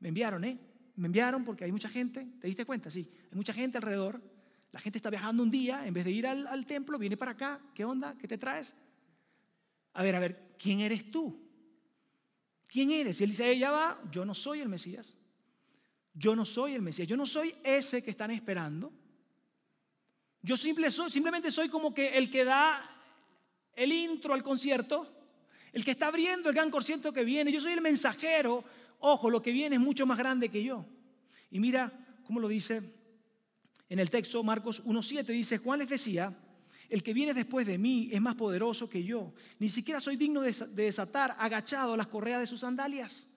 [0.00, 0.58] me enviaron, ¿eh?
[0.96, 2.90] Me enviaron porque hay mucha gente, ¿te diste cuenta?
[2.90, 4.20] Sí, hay mucha gente alrededor
[4.76, 7.58] la gente está viajando un día, en vez de ir al, templo, viene para acá.
[7.74, 8.14] ¿Qué onda?
[8.18, 8.74] ¿Qué te traes?
[9.94, 11.48] A ver, a ver, ¿quién eres tú?
[12.66, 13.18] ¿Quién eres?
[13.18, 15.16] Y él dice, ella va, yo no soy el Mesías.
[16.12, 17.08] Yo no soy el Mesías.
[17.08, 18.92] Yo no soy ese que están esperando.
[20.42, 22.78] Yo simplemente soy como que el que da
[23.72, 25.10] el intro al concierto,
[25.72, 27.50] el que está abriendo el gran concierto que viene.
[27.50, 28.62] Yo soy el mensajero.
[28.98, 30.84] Ojo, lo que viene es mucho más grande que yo.
[31.50, 31.90] Y mira
[32.24, 32.95] cómo lo dice
[33.88, 36.36] en el texto Marcos 1.7 dice, Juan les decía,
[36.88, 39.32] el que viene después de mí es más poderoso que yo.
[39.58, 43.28] Ni siquiera soy digno de desatar agachado las correas de sus sandalias.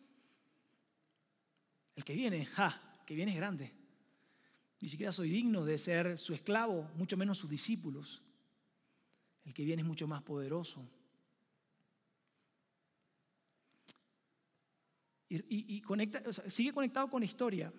[1.96, 3.72] El que viene, ja, el que viene es grande.
[4.82, 8.22] Ni siquiera soy digno de ser su esclavo, mucho menos sus discípulos.
[9.46, 10.88] El que viene es mucho más poderoso.
[15.28, 15.84] Y,
[16.48, 17.72] sigue conectado con la historia.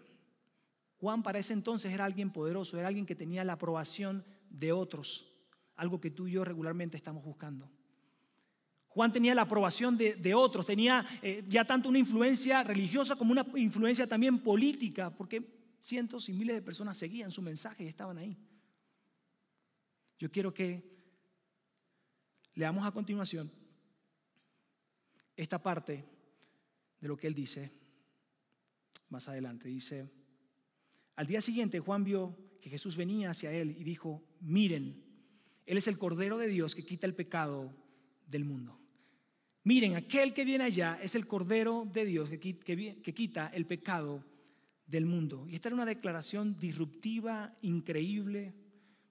[1.00, 5.32] Juan para ese entonces era alguien poderoso, era alguien que tenía la aprobación de otros,
[5.74, 7.70] algo que tú y yo regularmente estamos buscando.
[8.88, 13.46] Juan tenía la aprobación de, otros, tenía eh, ya tanto una influencia religiosa como una
[13.54, 18.36] influencia también política, porque cientos y miles de personas seguían su mensaje y estaban ahí.
[20.18, 20.84] Yo quiero que
[22.52, 23.50] leamos a continuación
[25.34, 26.04] esta parte
[27.00, 27.72] de lo que él dice
[29.08, 29.68] más adelante.
[29.68, 30.19] Dice,
[31.20, 35.04] al día siguiente Juan vio que Jesús venía hacia él y dijo, miren,
[35.66, 37.76] Él es el Cordero de Dios que quita el pecado
[38.26, 38.80] del mundo.
[39.62, 44.24] Miren, aquel que viene allá es el Cordero de Dios que, quita el pecado
[44.86, 45.46] del mundo.
[45.46, 48.54] Y esta era una declaración disruptiva, increíble.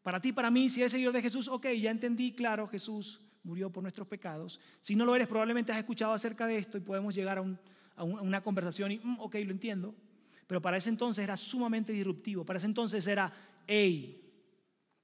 [0.01, 3.71] Para ti, para mí, si eres seguidor de Jesús, ok, ya entendí, claro, Jesús murió
[3.71, 4.59] por nuestros pecados.
[4.79, 8.41] Si no lo eres, probablemente has escuchado acerca de esto y podemos llegar a, una
[8.41, 9.93] conversación y, mm, ok, lo entiendo.
[10.49, 12.43] Pero para ese entonces era sumamente disruptivo.
[12.43, 13.31] Para ese entonces era,
[13.67, 14.19] hey,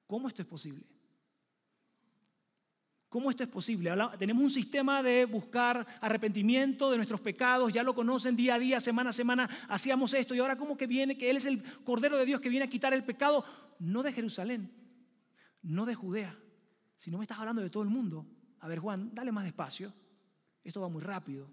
[0.07, 0.83] ¿cómo esto es posible?
[3.09, 3.91] ¿Cómo esto es posible?
[4.17, 8.79] Tenemos un sistema de buscar arrepentimiento de nuestros pecados, ya lo conocen día a día,
[8.79, 12.17] semana a semana, hacíamos esto y ahora ¿cómo que viene que Él es el Cordero
[12.17, 13.45] de Dios que viene a quitar el pecado,
[13.77, 14.71] no de Jerusalén,
[15.61, 16.35] no de Judea,
[16.97, 18.25] sino me estás hablando de todo el mundo.
[18.61, 19.93] A ver Juan, dale más despacio,
[20.63, 21.51] esto va muy rápido.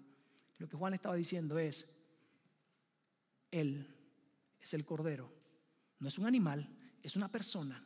[0.57, 1.95] Lo que Juan estaba diciendo es,
[3.53, 3.87] él
[4.59, 5.31] es el Cordero.
[5.99, 6.67] No es un animal,
[7.01, 7.85] es una persona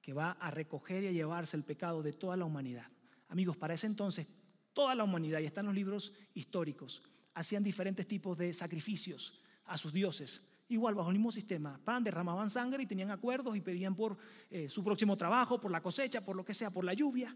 [0.00, 2.90] que va a recoger y a llevarse el pecado de toda la humanidad.
[3.28, 4.28] Amigos, para ese entonces
[4.72, 7.02] toda la humanidad, y están los libros históricos,
[7.34, 10.42] hacían diferentes tipos de sacrificios a sus dioses.
[10.68, 11.80] Igual, bajo el mismo sistema.
[11.84, 14.16] Pan, derramaban sangre y tenían acuerdos y pedían por
[14.50, 17.34] eh, su próximo trabajo, por la cosecha, por lo que sea, por la lluvia.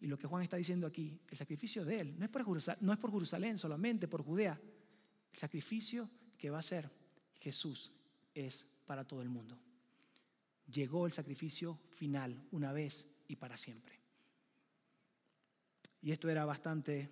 [0.00, 3.58] Y lo que Juan está diciendo aquí, el sacrificio de él, no es por Jerusalén
[3.58, 4.58] solamente, por Judea.
[5.32, 6.90] El sacrificio que va a ser
[7.40, 7.92] Jesús
[8.34, 9.58] es para todo el mundo.
[10.70, 14.00] Llegó el sacrificio final una vez y para siempre.
[16.02, 17.10] Y esto era bastante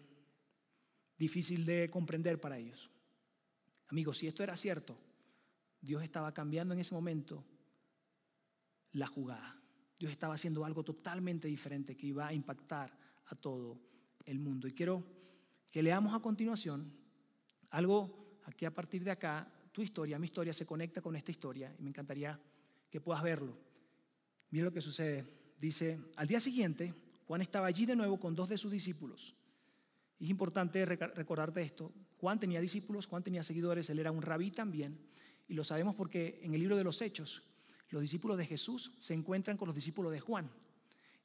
[1.16, 2.90] difícil de comprender para ellos.
[3.88, 4.98] Amigos, si esto era cierto,
[5.80, 7.44] Dios estaba cambiando en ese momento
[8.92, 9.60] la jugada.
[9.98, 13.80] Dios estaba haciendo algo totalmente diferente que iba a impactar a todo
[14.24, 14.68] el mundo.
[14.68, 15.04] Y quiero
[15.70, 16.92] que leamos a continuación
[17.70, 21.74] algo aquí a partir de acá, tu historia, mi historia se conecta con esta historia
[21.78, 22.40] y me encantaría
[22.90, 23.56] que puedas verlo.
[24.50, 25.24] Mira lo que sucede.
[25.60, 26.94] Dice, al día siguiente,
[27.26, 29.34] Juan estaba allí de nuevo con dos de sus discípulos.
[30.18, 31.92] es importante recordarte esto.
[32.18, 34.98] Juan tenía discípulos, Juan tenía seguidores, él era un rabí también.
[35.46, 37.42] Y lo sabemos porque en el libro de los Hechos,
[37.90, 40.50] los discípulos de Jesús se encuentran con los discípulos de Juan.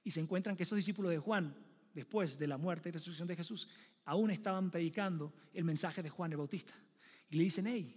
[0.04, 1.56] Y se encuentran que esos discípulos de Juan,
[1.94, 3.70] después de la muerte y resurrección de Jesús,
[4.06, 6.74] aún estaban predicando el mensaje de Juan el Bautista.
[7.30, 7.96] Y le dicen, hey,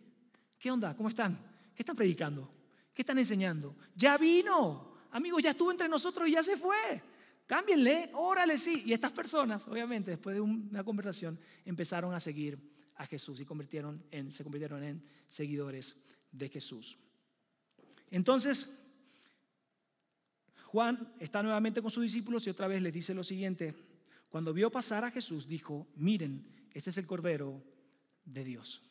[0.59, 0.95] ¿qué onda?
[0.97, 1.39] ¿Cómo están?
[1.75, 2.51] ¿Qué están predicando?
[2.93, 3.77] ¿Qué están enseñando?
[3.95, 4.95] Ya vino.
[5.13, 7.03] Amigos, ya estuvo entre nosotros y ya se fue.
[7.47, 8.83] Cámbienle, órale, sí.
[8.87, 12.59] Y estas personas, obviamente, después de una conversación, empezaron a seguir
[12.97, 14.33] a Jesús y se convirtieron en
[15.29, 16.97] seguidores de Jesús.
[18.11, 18.79] Entonces,
[20.65, 23.75] Juan está nuevamente con sus discípulos y otra vez les dice lo siguiente.
[24.37, 27.63] Cuando vio pasar a Jesús, dijo, miren, este es el Cordero
[28.27, 28.83] de Dios.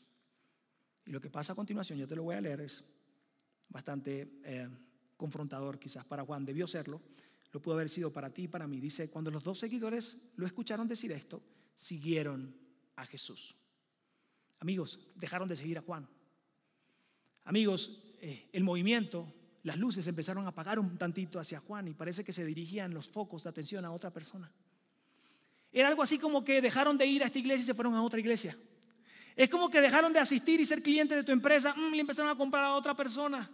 [1.06, 2.84] Y lo que pasa a continuación, yo te lo voy a leer, es
[3.70, 4.68] bastante eh,
[5.16, 7.00] confrontador quizás para Juan, debió serlo,
[7.52, 8.80] lo pudo haber sido para ti y para mí.
[8.80, 11.44] Dice, cuando los dos seguidores lo escucharon decir esto,
[11.76, 12.58] siguieron
[12.96, 13.56] a Jesús.
[14.58, 16.10] Amigos, dejaron de seguir a Juan.
[17.44, 19.32] Amigos, eh, el movimiento,
[19.62, 23.08] las luces empezaron a apagar un tantito hacia Juan y parece que se dirigían los
[23.08, 24.52] focos de atención a otra persona.
[25.76, 28.02] Era algo así como que dejaron de ir a esta iglesia y se fueron a
[28.02, 28.58] otra iglesia.
[29.36, 32.32] Es como que dejaron de asistir y ser clientes de tu empresa mm, y empezaron
[32.32, 33.52] a comprar a otra persona.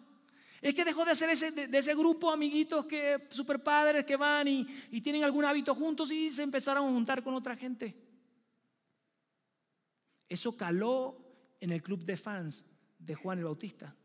[0.62, 4.47] Es que dejó de ser ese, de, ese grupo amiguitos que super padres que van
[4.47, 4.65] y,
[5.01, 7.95] tienen algún hábito juntos y se empezaron a juntar con otra gente.
[10.29, 11.17] Eso caló
[11.60, 12.65] en el club de fans
[12.99, 13.95] de Juan el Bautista.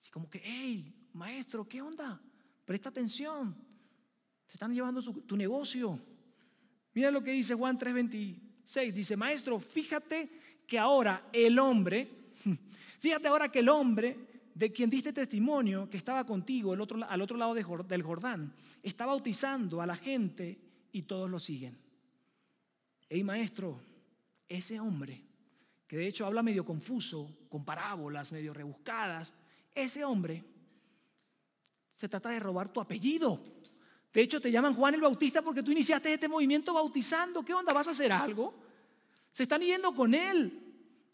[0.00, 2.20] Así como que, hey, maestro, ¿qué onda?
[2.64, 3.56] Presta atención.
[4.48, 6.00] Se están llevando tu negocio.
[6.96, 8.94] Mira lo que dice Juan 3:26.
[8.94, 10.30] Dice, maestro, fíjate
[10.66, 12.30] que ahora el hombre,
[12.98, 14.16] fíjate ahora que el hombre
[14.54, 16.80] de quien diste testimonio que estaba contigo al
[17.20, 20.58] otro lado del Jordán, está bautizando a la gente
[20.90, 21.76] y todos lo siguen.
[23.10, 23.78] Hey maestro,
[24.48, 25.22] ese hombre,
[25.86, 29.34] que de hecho habla medio confuso, con parábolas medio rebuscadas,
[29.74, 30.42] ese hombre
[31.92, 33.38] se trata de robar tu apellido.
[34.12, 37.44] De hecho, te llaman Juan el Bautista porque tú iniciaste este movimiento bautizando.
[37.44, 37.72] ¿Qué onda?
[37.72, 38.54] ¿Vas a hacer algo?
[39.30, 40.62] Se están yendo con él.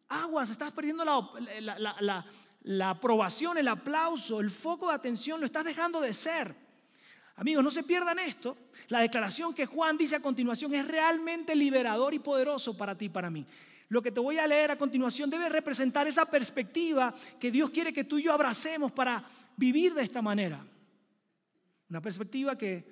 [0.08, 2.24] Aguas, estás perdiendo la,
[2.64, 6.54] la aprobación, el aplauso, el foco de atención, lo estás dejando de ser.
[7.36, 8.56] Amigos, no se pierdan esto.
[8.88, 13.08] La declaración que Juan dice a continuación es realmente liberador y poderoso para ti y
[13.08, 13.46] para mí.
[13.88, 17.92] Lo que te voy a leer a continuación debe representar esa perspectiva que Dios quiere
[17.92, 19.24] que tú y yo abracemos para
[19.56, 20.64] vivir de esta manera.
[21.92, 22.86] Una perspectiva que,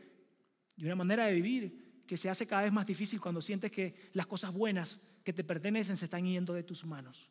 [0.76, 4.10] de una manera de vivir que se hace cada vez más difícil cuando sientes que
[4.12, 7.30] las cosas buenas que te pertenecen se están yendo de tus manos.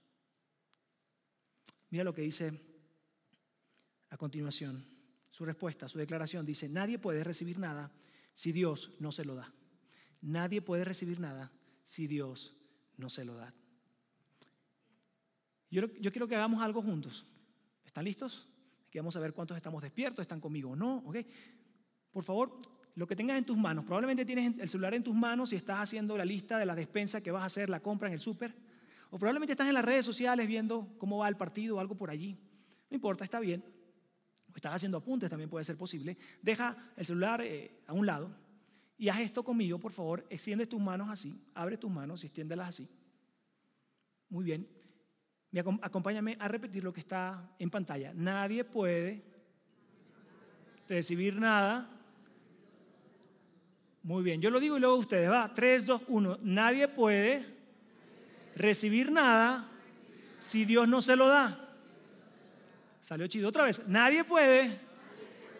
[1.92, 2.60] Mira lo que dice
[4.10, 4.84] a continuación.
[5.30, 7.92] Su respuesta, su declaración dice, nadie puede recibir nada
[8.34, 9.54] si Dios no se lo da.
[10.24, 11.52] Nadie puede recibir nada
[11.84, 12.60] si Dios
[12.98, 13.54] no se lo da.
[15.70, 17.28] Yo, yo quiero que hagamos algo juntos.
[17.86, 18.48] ¿Están listos?
[18.88, 21.04] Aquí vamos a ver cuántos estamos despiertos, están conmigo o no.
[21.06, 21.18] ¿ok?
[22.12, 22.60] Por favor,
[22.96, 25.80] lo que tengas en tus manos, probablemente tienes el celular en tus manos y estás
[25.80, 28.54] haciendo la lista de la despensa que vas a hacer, la compra en el súper.
[29.12, 32.10] O probablemente estás en las redes sociales viendo cómo va el partido o algo por
[32.10, 32.38] allí.
[32.90, 33.64] No importa, está bien.
[34.56, 36.18] Estás haciendo apuntes, también puede ser posible.
[36.42, 38.36] Deja el celular eh, a un lado
[38.98, 40.26] y haz esto conmigo, por favor.
[40.30, 42.90] Extiende tus manos así, abre tus manos y extiéndelas así.
[44.28, 44.68] Muy bien.
[45.82, 48.14] Acompáñame a repetir lo que está en pantalla.
[48.14, 49.24] Nadie puede
[50.88, 51.99] recibir nada.
[54.04, 55.54] Muy bien, yo lo digo y luego ustedes, va.
[55.54, 56.40] 3, 2, 1.
[56.42, 57.46] Nadie puede
[58.56, 59.70] recibir nada
[60.40, 61.70] si Dios no se lo da.
[63.02, 63.88] Salió chido otra vez.
[63.88, 64.80] Nadie puede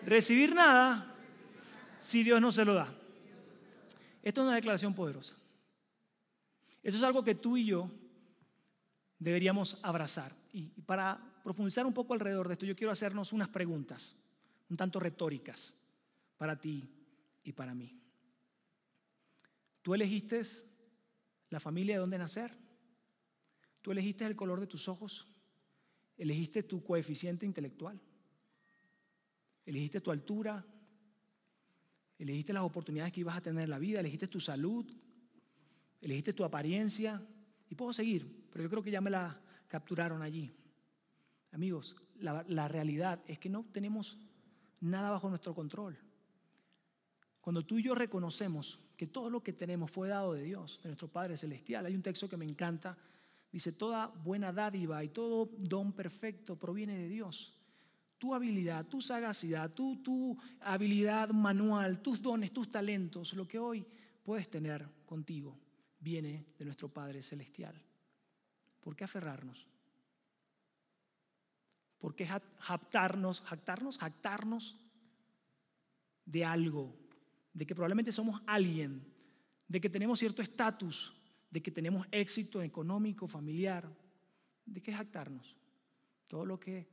[0.06, 1.16] recibir nada
[1.98, 2.94] si Dios no se lo da.
[4.24, 5.36] Esto es una declaración poderosa.
[6.82, 7.90] Eso es algo que tú y yo
[9.18, 10.32] deberíamos abrazar.
[10.54, 14.16] Y para profundizar un poco alrededor de esto, yo quiero hacernos unas preguntas,
[14.70, 15.76] un tanto retóricas,
[16.38, 16.90] para ti
[17.44, 17.99] y para mí.
[19.82, 20.42] ¿Tú elegiste
[21.50, 22.52] la familia de dónde nacer?
[23.82, 25.28] ¿Tú elegiste el color de tus ojos?
[26.18, 28.00] ¿Elegiste tu coeficiente intelectual?
[29.66, 30.66] ¿Elegiste tu altura?
[32.18, 34.02] ¿Elegiste las oportunidades que ibas a tener en la vida?
[34.02, 34.86] ¿Elegiste tu salud?
[36.02, 37.26] ¿Elegiste tu apariencia?
[37.70, 40.54] Y puedo seguir, pero yo creo que ya me la capturaron allí.
[41.52, 44.18] Amigos, la, la realidad es que no tenemos
[44.82, 45.98] nada bajo nuestro control.
[47.40, 50.90] Cuando tú y yo reconocemos que todo lo que tenemos fue dado de Dios, de
[50.90, 52.98] nuestro Padre Celestial, hay un texto que me encanta,
[53.50, 57.56] dice, toda buena dádiva y todo don perfecto proviene de Dios.
[58.18, 63.88] Tu habilidad, tu sagacidad, tu, tu habilidad manual, tus dones, tus talentos, lo que hoy
[64.22, 65.58] puedes tener contigo,
[66.02, 67.82] viene de nuestro Padre Celestial.
[68.82, 69.66] ¿Por qué aferrarnos?
[72.00, 74.76] ¿Por qué jactarnos, jactarnos, jactarnos
[76.26, 76.94] de algo?
[77.54, 79.04] De que probablemente somos alguien,
[79.68, 81.14] de que tenemos cierto estatus,
[81.50, 83.90] de que tenemos éxito económico, familiar.
[84.66, 85.56] ¿De qué jactarnos?
[86.28, 86.88] Todo lo que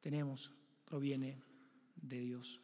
[0.00, 0.50] tenemos
[0.84, 1.40] proviene
[1.96, 2.60] de Dios.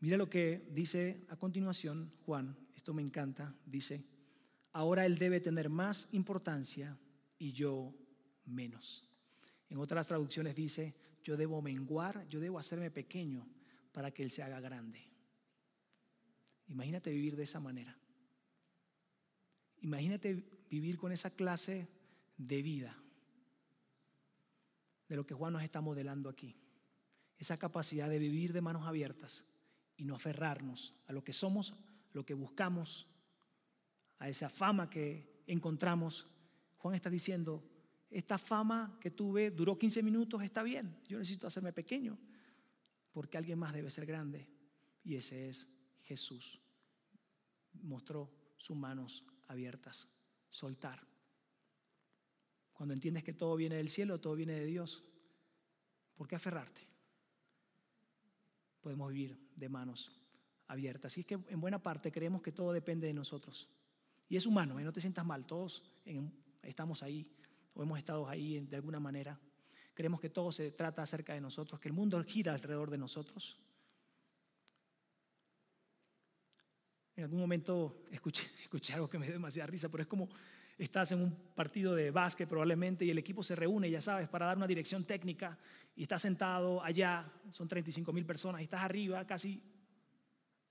[0.00, 4.04] Mira lo que dice a continuación Juan, esto me encanta, dice,
[4.72, 6.96] ahora él debe tener más importancia
[7.38, 7.92] y yo
[8.44, 9.04] menos.
[9.68, 13.44] En otras traducciones dice, yo debo menguar, yo debo hacerme pequeño
[13.92, 15.08] para que Él se haga grande.
[16.68, 17.96] Imagínate vivir de esa manera.
[19.80, 20.34] Imagínate
[20.70, 21.88] vivir con esa clase
[22.36, 22.96] de vida
[25.08, 26.56] de lo que Juan nos está modelando aquí.
[27.38, 29.44] Esa capacidad de vivir de manos abiertas
[29.96, 31.74] y no aferrarnos a lo que somos,
[32.12, 33.06] lo que buscamos,
[34.18, 36.26] a esa fama que encontramos.
[36.76, 37.64] Juan está diciendo,
[38.10, 41.00] esta fama que tuve duró 15 minutos, está bien.
[41.08, 42.18] Yo necesito hacerme pequeño
[43.18, 44.46] porque alguien más debe ser grande.
[45.02, 45.66] Y ese es
[46.04, 46.60] Jesús.
[47.82, 50.06] Mostró sus manos abiertas.
[50.50, 51.04] Soltar.
[52.72, 55.02] Cuando entiendes que todo viene del cielo, todo viene de Dios,
[56.14, 56.80] ¿por qué aferrarte?
[58.80, 60.12] Podemos vivir de manos
[60.68, 61.10] abiertas.
[61.10, 63.68] Así es que en buena parte creemos que todo depende de nosotros.
[64.28, 64.84] Y es humano, ¿eh?
[64.84, 65.82] no te sientas mal, todos
[66.62, 67.28] estamos ahí
[67.74, 69.40] o hemos estado ahí de alguna manera.
[69.98, 73.58] Creemos que todo se trata acerca de nosotros, que el mundo gira alrededor de nosotros.
[77.16, 80.28] En algún momento escuché, escuché algo que me dio demasiada risa, pero es como
[80.78, 84.46] estás en un partido de básquet probablemente y el equipo se reúne, ya sabes, para
[84.46, 85.58] dar una dirección técnica
[85.96, 89.60] y estás sentado allá, son 35 mil personas, y estás arriba casi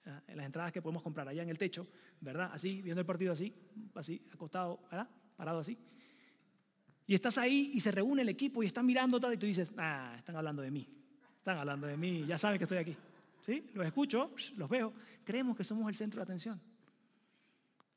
[0.06, 1.86] en las entradas que podemos comprar allá en el techo,
[2.22, 2.50] ¿verdad?
[2.54, 3.54] Así, viendo el partido así,
[3.94, 5.10] así, acostado, ¿verdad?
[5.36, 5.78] Parado así.
[7.08, 10.14] Y estás ahí y se reúne el equipo y están mirando y tú dices, ah,
[10.18, 10.86] están hablando de mí,
[11.38, 12.98] están hablando de mí, ya saben que estoy aquí.
[13.42, 13.72] ¿Sí?
[13.74, 14.94] Los escucho, los veo.
[15.24, 16.60] Creemos que somos el centro de atención.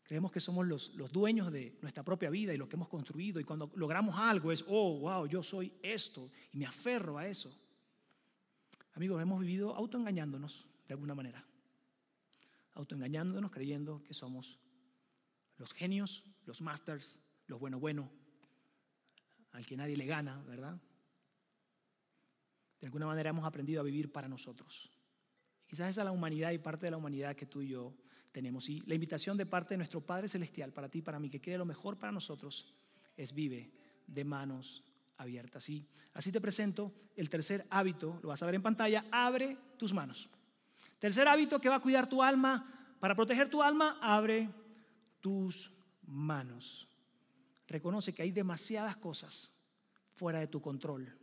[0.05, 3.41] Creemos que somos los, los dueños de nuestra propia vida y lo que hemos construido.
[3.41, 7.53] Y cuando logramos algo es, oh, wow, yo soy esto y me aferro a eso.
[8.95, 11.45] Amigos, hemos vivido autoengañándonos de alguna manera.
[12.75, 14.61] Autoengañándonos creyendo que somos
[15.59, 18.11] los genios, los masters, los bueno bueno,
[19.53, 20.81] al que nadie le gana, ¿verdad?
[22.81, 24.91] De alguna manera hemos aprendido a vivir para nosotros.
[25.67, 27.95] Quizás esa es la humanidad y parte de la humanidad que tú y yo
[28.33, 28.69] tenemos.
[28.69, 31.59] Y la invitación de parte de nuestro Padre Celestial para ti para mí, que quiere
[31.59, 32.75] lo mejor para nosotros,
[33.17, 33.71] es vive
[34.07, 34.83] de manos
[35.19, 35.69] abiertas.
[35.69, 39.93] Y así te presento el tercer hábito, lo vas a ver en pantalla, abre tus
[39.93, 40.31] manos.
[40.99, 44.51] Tercer hábito que va a cuidar tu alma, para proteger tu alma, abre
[45.21, 45.71] tus
[46.03, 46.90] manos.
[47.71, 49.53] Reconoce que hay demasiadas cosas
[50.17, 51.17] fuera de tu control.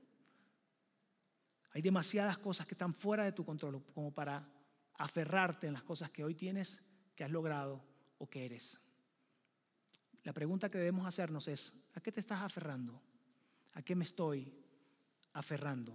[1.72, 4.48] Hay demasiadas cosas que están fuera de tu control como para
[4.94, 6.80] aferrarte en las cosas que hoy tienes,
[7.18, 7.84] que has logrado
[8.18, 8.80] o que eres.
[10.24, 13.02] La pregunta que debemos hacernos es, ¿a qué te estás aferrando?
[13.74, 14.50] ¿A qué me estoy
[15.34, 15.94] aferrando?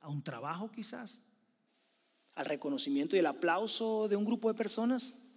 [0.00, 1.22] ¿A un trabajo quizás?
[2.34, 5.29] ¿Al reconocimiento y el aplauso de un grupo de personas?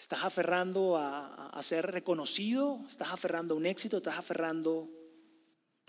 [0.00, 2.86] ¿Te estás aferrando a, ser reconocido?
[2.88, 3.98] ¿Estás aferrando a un éxito?
[3.98, 4.88] ¿Estás aferrando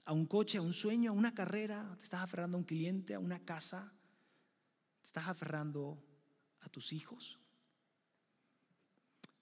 [0.03, 1.95] a un coche, a un sueño, a una carrera?
[1.97, 3.89] ¿Te estás aferrando a un cliente, a una casa?
[4.99, 6.03] ¿Te estás aferrando
[6.59, 7.39] a tus hijos?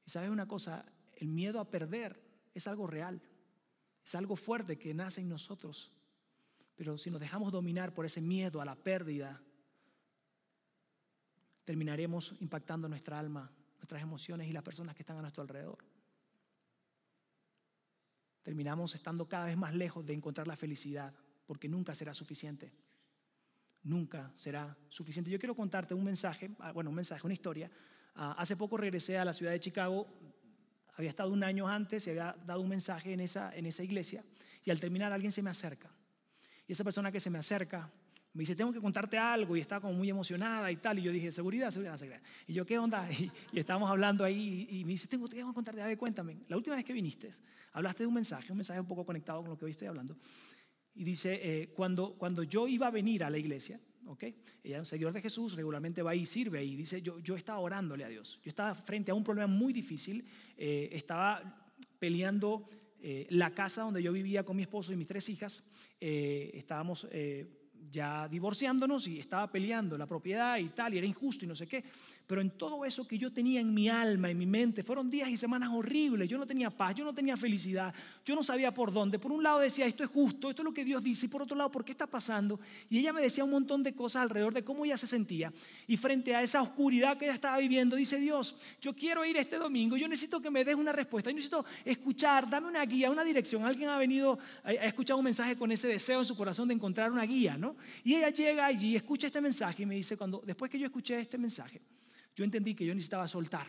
[0.06, 2.22] Y sabes una cosa, el miedo a perder
[2.54, 3.24] es algo real,
[4.06, 5.92] es algo fuerte que nace en nosotros.
[6.76, 9.42] Pero si nos dejamos dominar por ese miedo a la pérdida,
[11.64, 15.80] terminaremos impactando nuestra alma, nuestras emociones y las personas que están a nuestro alrededor.
[18.44, 21.14] Terminamos estando cada vez más lejos de encontrar la felicidad,
[21.46, 22.72] porque nunca será suficiente.
[23.84, 25.32] Nunca será suficiente.
[25.32, 27.72] Yo quiero contarte un mensaje, ah, bueno, un mensaje, una historia.
[28.16, 30.08] Ah, hace poco regresé a la ciudad de Chicago,
[30.96, 34.24] había estado un año antes y había dado un mensaje en esa, en esa iglesia,
[34.66, 35.90] y al terminar alguien se me acerca.
[36.68, 37.90] Y esa persona que se me acerca
[38.34, 41.00] me dice, tengo que contarte algo y estaba como muy emocionada y tal.
[41.00, 42.22] Y yo dije, seguridad, seguridad, seguridad.
[42.48, 43.10] Y yo, ¿qué onda?
[43.20, 46.38] Y, y estábamos hablando ahí y, me dice, tengo, que contarte, a ver, cuéntame.
[46.48, 47.32] La última vez que viniste,
[47.74, 50.16] hablaste de un mensaje, un mensaje un poco conectado con lo que hoy estoy hablando.
[50.94, 54.24] Y dice, eh, cuando, cuando yo iba a venir a la iglesia, ¿ok?
[54.64, 56.76] Ella es un seguidor de Jesús, regularmente va y sirve ahí.
[56.76, 58.40] Dice, yo, yo estaba orándole a Dios.
[58.44, 60.26] Yo estaba frente a un problema muy difícil.
[60.56, 61.66] Eh, estaba
[61.98, 62.70] peleando
[63.02, 65.64] eh, la casa donde yo vivía con mi esposo y mis tres hijas.
[66.00, 67.08] estábamos
[67.92, 71.68] ya divorciándonos y estaba peleando la propiedad y tal, y era injusto y no sé
[71.68, 71.84] qué.
[72.30, 75.30] Pero en todo eso que yo tenía en mi alma, en mi mente, fueron días
[75.30, 76.30] y semanas horribles.
[76.30, 77.92] Yo no tenía paz, yo no tenía felicidad,
[78.24, 79.18] yo no sabía por dónde.
[79.18, 81.42] Por un lado decía, esto es justo, esto es lo que Dios dice, y por
[81.42, 82.60] otro lado, ¿por qué está pasando?
[82.88, 85.52] Y ella me decía un montón de cosas alrededor de cómo ella se sentía.
[85.88, 89.58] Y frente a esa oscuridad que ella estaba viviendo, dice Dios, yo quiero ir este
[89.58, 93.24] domingo, yo necesito que me des una respuesta, yo necesito escuchar, dame una guía, una
[93.24, 93.66] dirección.
[93.66, 97.12] Alguien ha venido, ha escuchado un mensaje con ese deseo en su corazón de encontrar
[97.12, 97.76] una guía, ¿no?
[98.04, 101.20] Y ella llega allí, escucha este mensaje y me dice, cuando, después que yo escuché
[101.20, 101.82] este mensaje,
[102.36, 103.68] yo entendí que yo necesitaba soltar.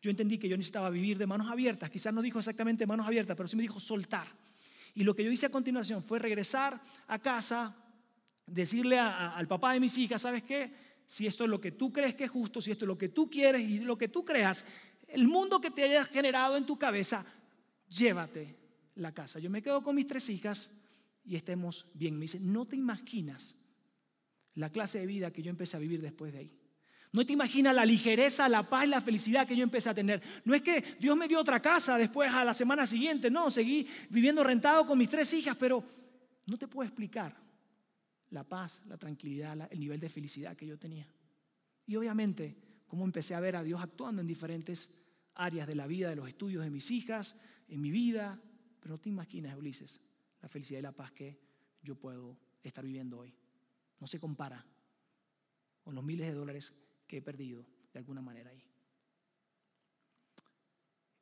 [0.00, 1.88] Yo entendí que yo necesitaba vivir de manos abiertas.
[1.88, 4.26] Quizás no dijo exactamente manos abiertas, pero sí me dijo soltar.
[4.94, 7.76] Y lo que yo hice a continuación fue regresar a casa,
[8.46, 10.72] decirle al papá de mis hijas, ¿sabes qué?
[11.06, 13.08] Si esto es lo que tú crees que es justo, si esto es lo que
[13.08, 14.66] tú quieres y lo que tú creas,
[15.08, 17.24] el mundo que te hayas generado en tu cabeza,
[17.88, 18.56] llévate
[18.96, 19.38] la casa.
[19.38, 20.78] Yo me quedo con mis tres hijas
[21.24, 22.14] y estemos bien.
[22.14, 23.54] Me dice, no te imaginas
[24.54, 26.61] la clase de vida que yo empecé a vivir después de ahí.
[27.12, 30.22] No te imaginas la ligereza, la paz, la felicidad que yo empecé a tener.
[30.44, 33.86] No es que Dios me dio otra casa después a la semana siguiente, no, seguí
[34.08, 35.84] viviendo rentado con mis tres hijas, pero
[36.46, 37.36] no te puedo explicar
[38.30, 41.06] la paz, la tranquilidad, el nivel de felicidad que yo tenía.
[41.86, 42.56] Y obviamente,
[42.86, 44.98] cómo empecé a ver a Dios actuando en diferentes
[45.34, 47.36] áreas de la vida, de los estudios de mis hijas,
[47.68, 48.40] en mi vida.
[48.80, 50.00] Pero no te imaginas, Ulises,
[50.40, 51.38] la felicidad y la paz que
[51.82, 53.34] yo puedo estar viviendo hoy.
[54.00, 54.64] No se compara
[55.82, 56.72] con los miles de dólares
[57.12, 58.64] que he perdido de alguna manera ahí.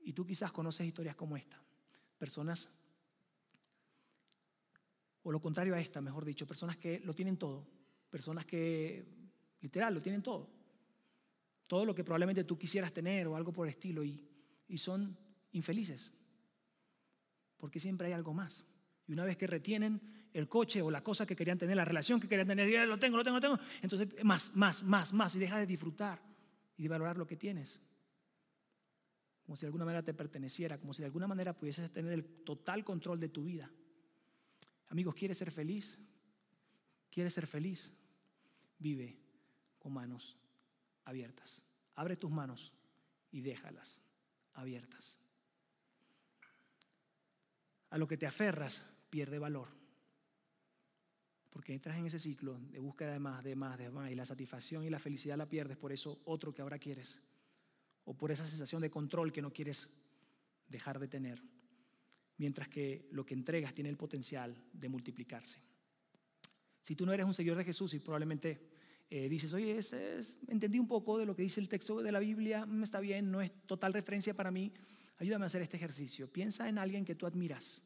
[0.03, 1.61] Y tú quizás conoces historias como esta.
[2.16, 2.68] Personas,
[5.24, 7.66] o lo contrario a esta, mejor dicho, personas que lo tienen todo.
[8.09, 9.05] Personas que
[9.61, 10.49] literal lo tienen todo.
[11.66, 14.24] Todo lo que probablemente tú quisieras tener o algo por el estilo y,
[14.68, 15.18] y son
[15.51, 16.14] infelices.
[17.57, 18.64] Porque siempre hay algo más.
[19.11, 20.01] Y una vez que retienen
[20.33, 22.97] el coche o la cosa que querían tener, la relación que querían tener, ya lo
[22.97, 26.23] tengo, lo tengo, lo tengo, entonces más, más, más, más, y dejas de disfrutar
[26.77, 27.81] y de valorar lo que tienes.
[29.43, 32.25] Como si de alguna manera te perteneciera, como si de alguna manera pudieses tener el
[32.45, 33.69] total control de tu vida.
[34.91, 35.99] Amigos, ¿quieres ser feliz?
[37.11, 37.93] ¿Quieres ser feliz?
[38.79, 39.19] Vive
[39.81, 40.39] con manos
[41.05, 41.65] abiertas.
[41.97, 42.73] Abre tus manos
[43.33, 44.03] y déjalas
[44.53, 45.19] abiertas.
[47.89, 49.69] A lo que te aferras pierde valor.
[51.51, 54.25] Porque entras en ese ciclo de búsqueda de más, de más, de más, y la
[54.25, 57.21] satisfacción y la felicidad la pierdes por eso otro que ahora quieres,
[58.05, 59.93] o por esa sensación de control que no quieres
[60.69, 61.43] dejar de tener,
[62.37, 65.59] mientras que lo que entregas tiene el potencial de multiplicarse.
[66.81, 68.71] Si tú no eres un seguidor de Jesús y probablemente
[69.11, 69.79] eh, dices, oye,
[70.47, 73.31] entendí un poco de lo que dice el texto de la Biblia, mm, está bien,
[73.31, 74.73] no es total referencia para mí,
[75.19, 76.33] ayúdame a hacer este ejercicio.
[76.33, 77.83] Piensa en alguien que tú admiras.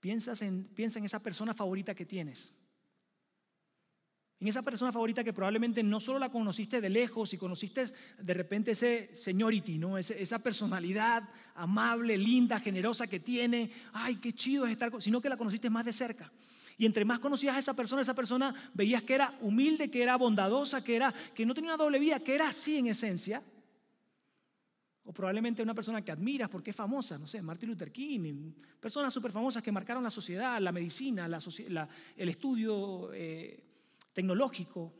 [0.00, 2.54] Piensas en, piensa en esa persona favorita que tienes.
[4.40, 7.84] En esa persona favorita que probablemente no solo la conociste de lejos y conociste
[8.18, 9.98] de repente ese seniority, ¿no?
[9.98, 13.70] esa personalidad amable, linda, generosa que tiene.
[13.92, 16.32] Ay, qué chido es estar, sino que la conociste más de cerca.
[16.78, 20.16] Y entre más conocías a esa persona, esa persona veías que era humilde, que era
[20.16, 23.42] bondadosa, que, era, que no tenía una doble vida, que era así en esencia.
[25.10, 29.12] O probablemente una persona que admiras porque es famosa, no sé, Martin Luther King, personas
[29.12, 33.60] súper famosas que marcaron la sociedad, la medicina, el estudio eh,
[34.12, 34.94] tecnológico.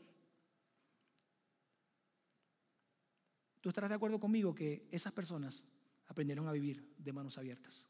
[3.61, 5.63] ¿Tú estarás de acuerdo conmigo que esas personas
[6.07, 7.87] aprendieron a vivir de manos abiertas?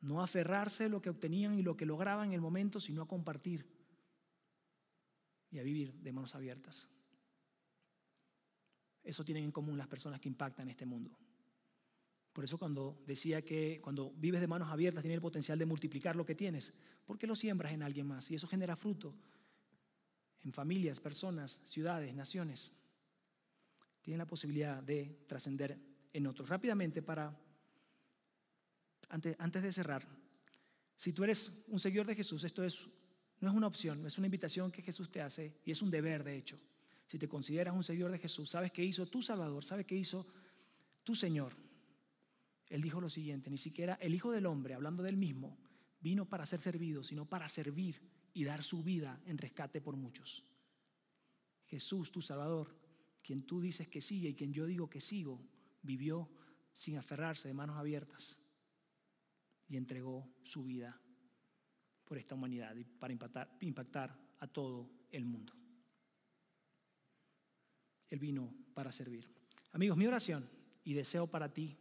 [0.00, 3.08] No aferrarse a lo que obtenían y lo que lograban en el momento, sino a
[3.08, 3.66] compartir
[5.50, 6.86] y a vivir de manos abiertas.
[9.08, 11.16] Eso tienen en común las personas que impactan este mundo.
[12.30, 16.14] Por eso cuando decía que cuando vives de manos abiertas tiene el potencial de multiplicar
[16.14, 16.74] lo que tienes,
[17.06, 19.14] porque lo siembras en alguien más y eso genera fruto
[20.44, 22.74] en familias, personas, ciudades, naciones.
[24.02, 25.78] tienen la posibilidad de trascender
[26.12, 26.50] en otros.
[26.50, 27.34] Rápidamente, para,
[29.08, 30.06] antes, antes de cerrar,
[30.96, 32.86] si tú eres un seguidor de Jesús, esto es,
[33.40, 36.24] no es una opción, es una invitación que Jesús te hace y es un deber,
[36.24, 36.60] de hecho.
[37.08, 40.26] Si te consideras un seguidor de Jesús, sabes que hizo tu Salvador, sabes que hizo
[41.02, 41.54] tu Señor.
[42.68, 45.56] Él dijo lo siguiente, ni siquiera el Hijo del Hombre, hablando del mismo,
[46.00, 47.98] vino para ser servido, sino para servir
[48.34, 50.44] y dar su vida en rescate por muchos.
[51.64, 52.76] Jesús, tu Salvador,
[53.22, 55.40] quien tú dices que sigue y quien yo digo que sigo,
[55.80, 56.28] vivió
[56.74, 58.36] sin aferrarse de manos abiertas
[59.66, 61.00] y entregó su vida
[62.04, 63.14] por esta humanidad y para
[63.60, 65.57] impactar a todo el mundo.
[68.08, 69.28] Él vino para servir.
[69.72, 70.48] Amigos, mi oración
[70.84, 71.76] y deseo para ti,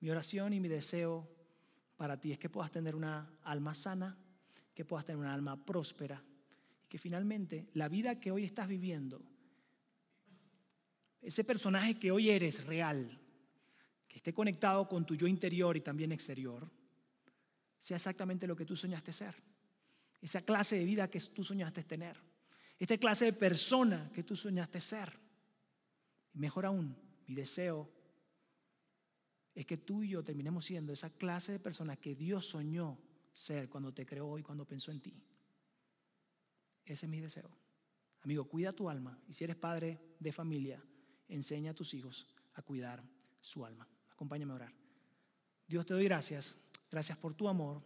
[0.00, 1.28] mi oración y mi deseo
[1.96, 4.16] para ti es que puedas tener una alma sana,
[4.74, 6.22] que puedas tener una alma próspera
[6.84, 9.22] y que finalmente la vida que hoy estás viviendo,
[11.22, 13.18] ese personaje que hoy eres real,
[14.06, 16.70] que esté conectado con tu yo interior y también exterior,
[17.78, 19.34] sea exactamente lo que tú soñaste ser.
[20.20, 22.16] Esa clase de vida que tú soñaste tener.
[22.78, 25.25] Esta clase de persona que tú soñaste ser.
[26.36, 27.90] Mejor aún, mi deseo
[29.54, 32.98] es que tú y yo terminemos siendo esa clase de persona que Dios soñó
[33.32, 35.22] ser cuando te creó y cuando pensó en ti.
[36.84, 37.50] Ese es mi deseo.
[38.20, 40.82] Amigo, cuida tu alma y si eres padre de familia,
[41.28, 43.02] enseña a tus hijos a cuidar
[43.40, 43.88] su alma.
[44.10, 44.74] Acompáñame a orar.
[45.66, 46.56] Dios te doy gracias.
[46.90, 47.82] Gracias por tu amor.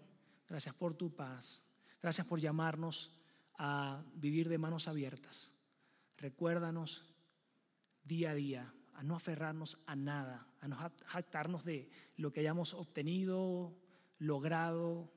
[0.49, 1.65] Gracias por tu paz.
[2.03, 3.13] Gracias por llamarnos
[3.59, 5.53] a vivir de manos abiertas.
[6.17, 7.10] Recuérdanos
[8.05, 10.77] día a día a no aferrarnos a nada, a no
[11.07, 13.75] jactarnos de lo que hayamos obtenido,
[14.19, 15.11] logrado,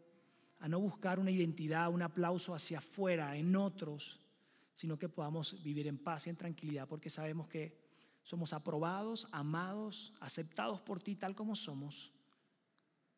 [0.59, 4.21] a no buscar una identidad, un aplauso hacia afuera, en otros,
[4.73, 7.77] sino que podamos vivir en paz y en tranquilidad, porque sabemos que
[8.23, 12.13] somos aprobados, amados, aceptados por ti tal como somos.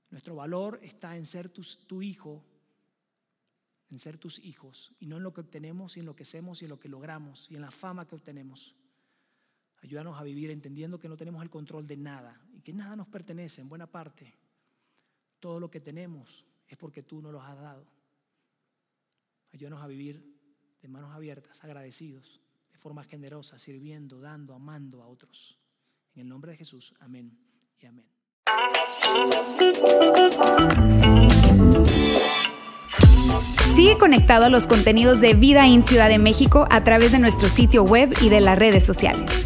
[0.10, 2.44] Nuestro valor está en ser tu hijo,
[3.92, 6.64] en ser tus hijos, y no en lo que obtenemos y en lo que hacemos
[6.64, 8.76] y en lo que logramos y en la fama que obtenemos.
[9.86, 13.08] Ayúdanos a vivir entendiendo que no tenemos el control de nada y que nada nos
[13.08, 14.34] pertenece en buena parte.
[15.40, 17.86] Todo lo que tenemos es porque tú nos lo has dado.
[19.54, 20.26] Ayúdanos a vivir
[20.82, 25.60] de manos abiertas, agradecidos, de forma generosa, sirviendo, dando, amando a otros.
[26.16, 27.38] En el nombre de Jesús, amén
[27.80, 28.08] y amén.
[33.76, 37.50] Sigue conectado a los contenidos de Vida en Ciudad de México a través de nuestro
[37.50, 39.46] sitio web y de las redes sociales.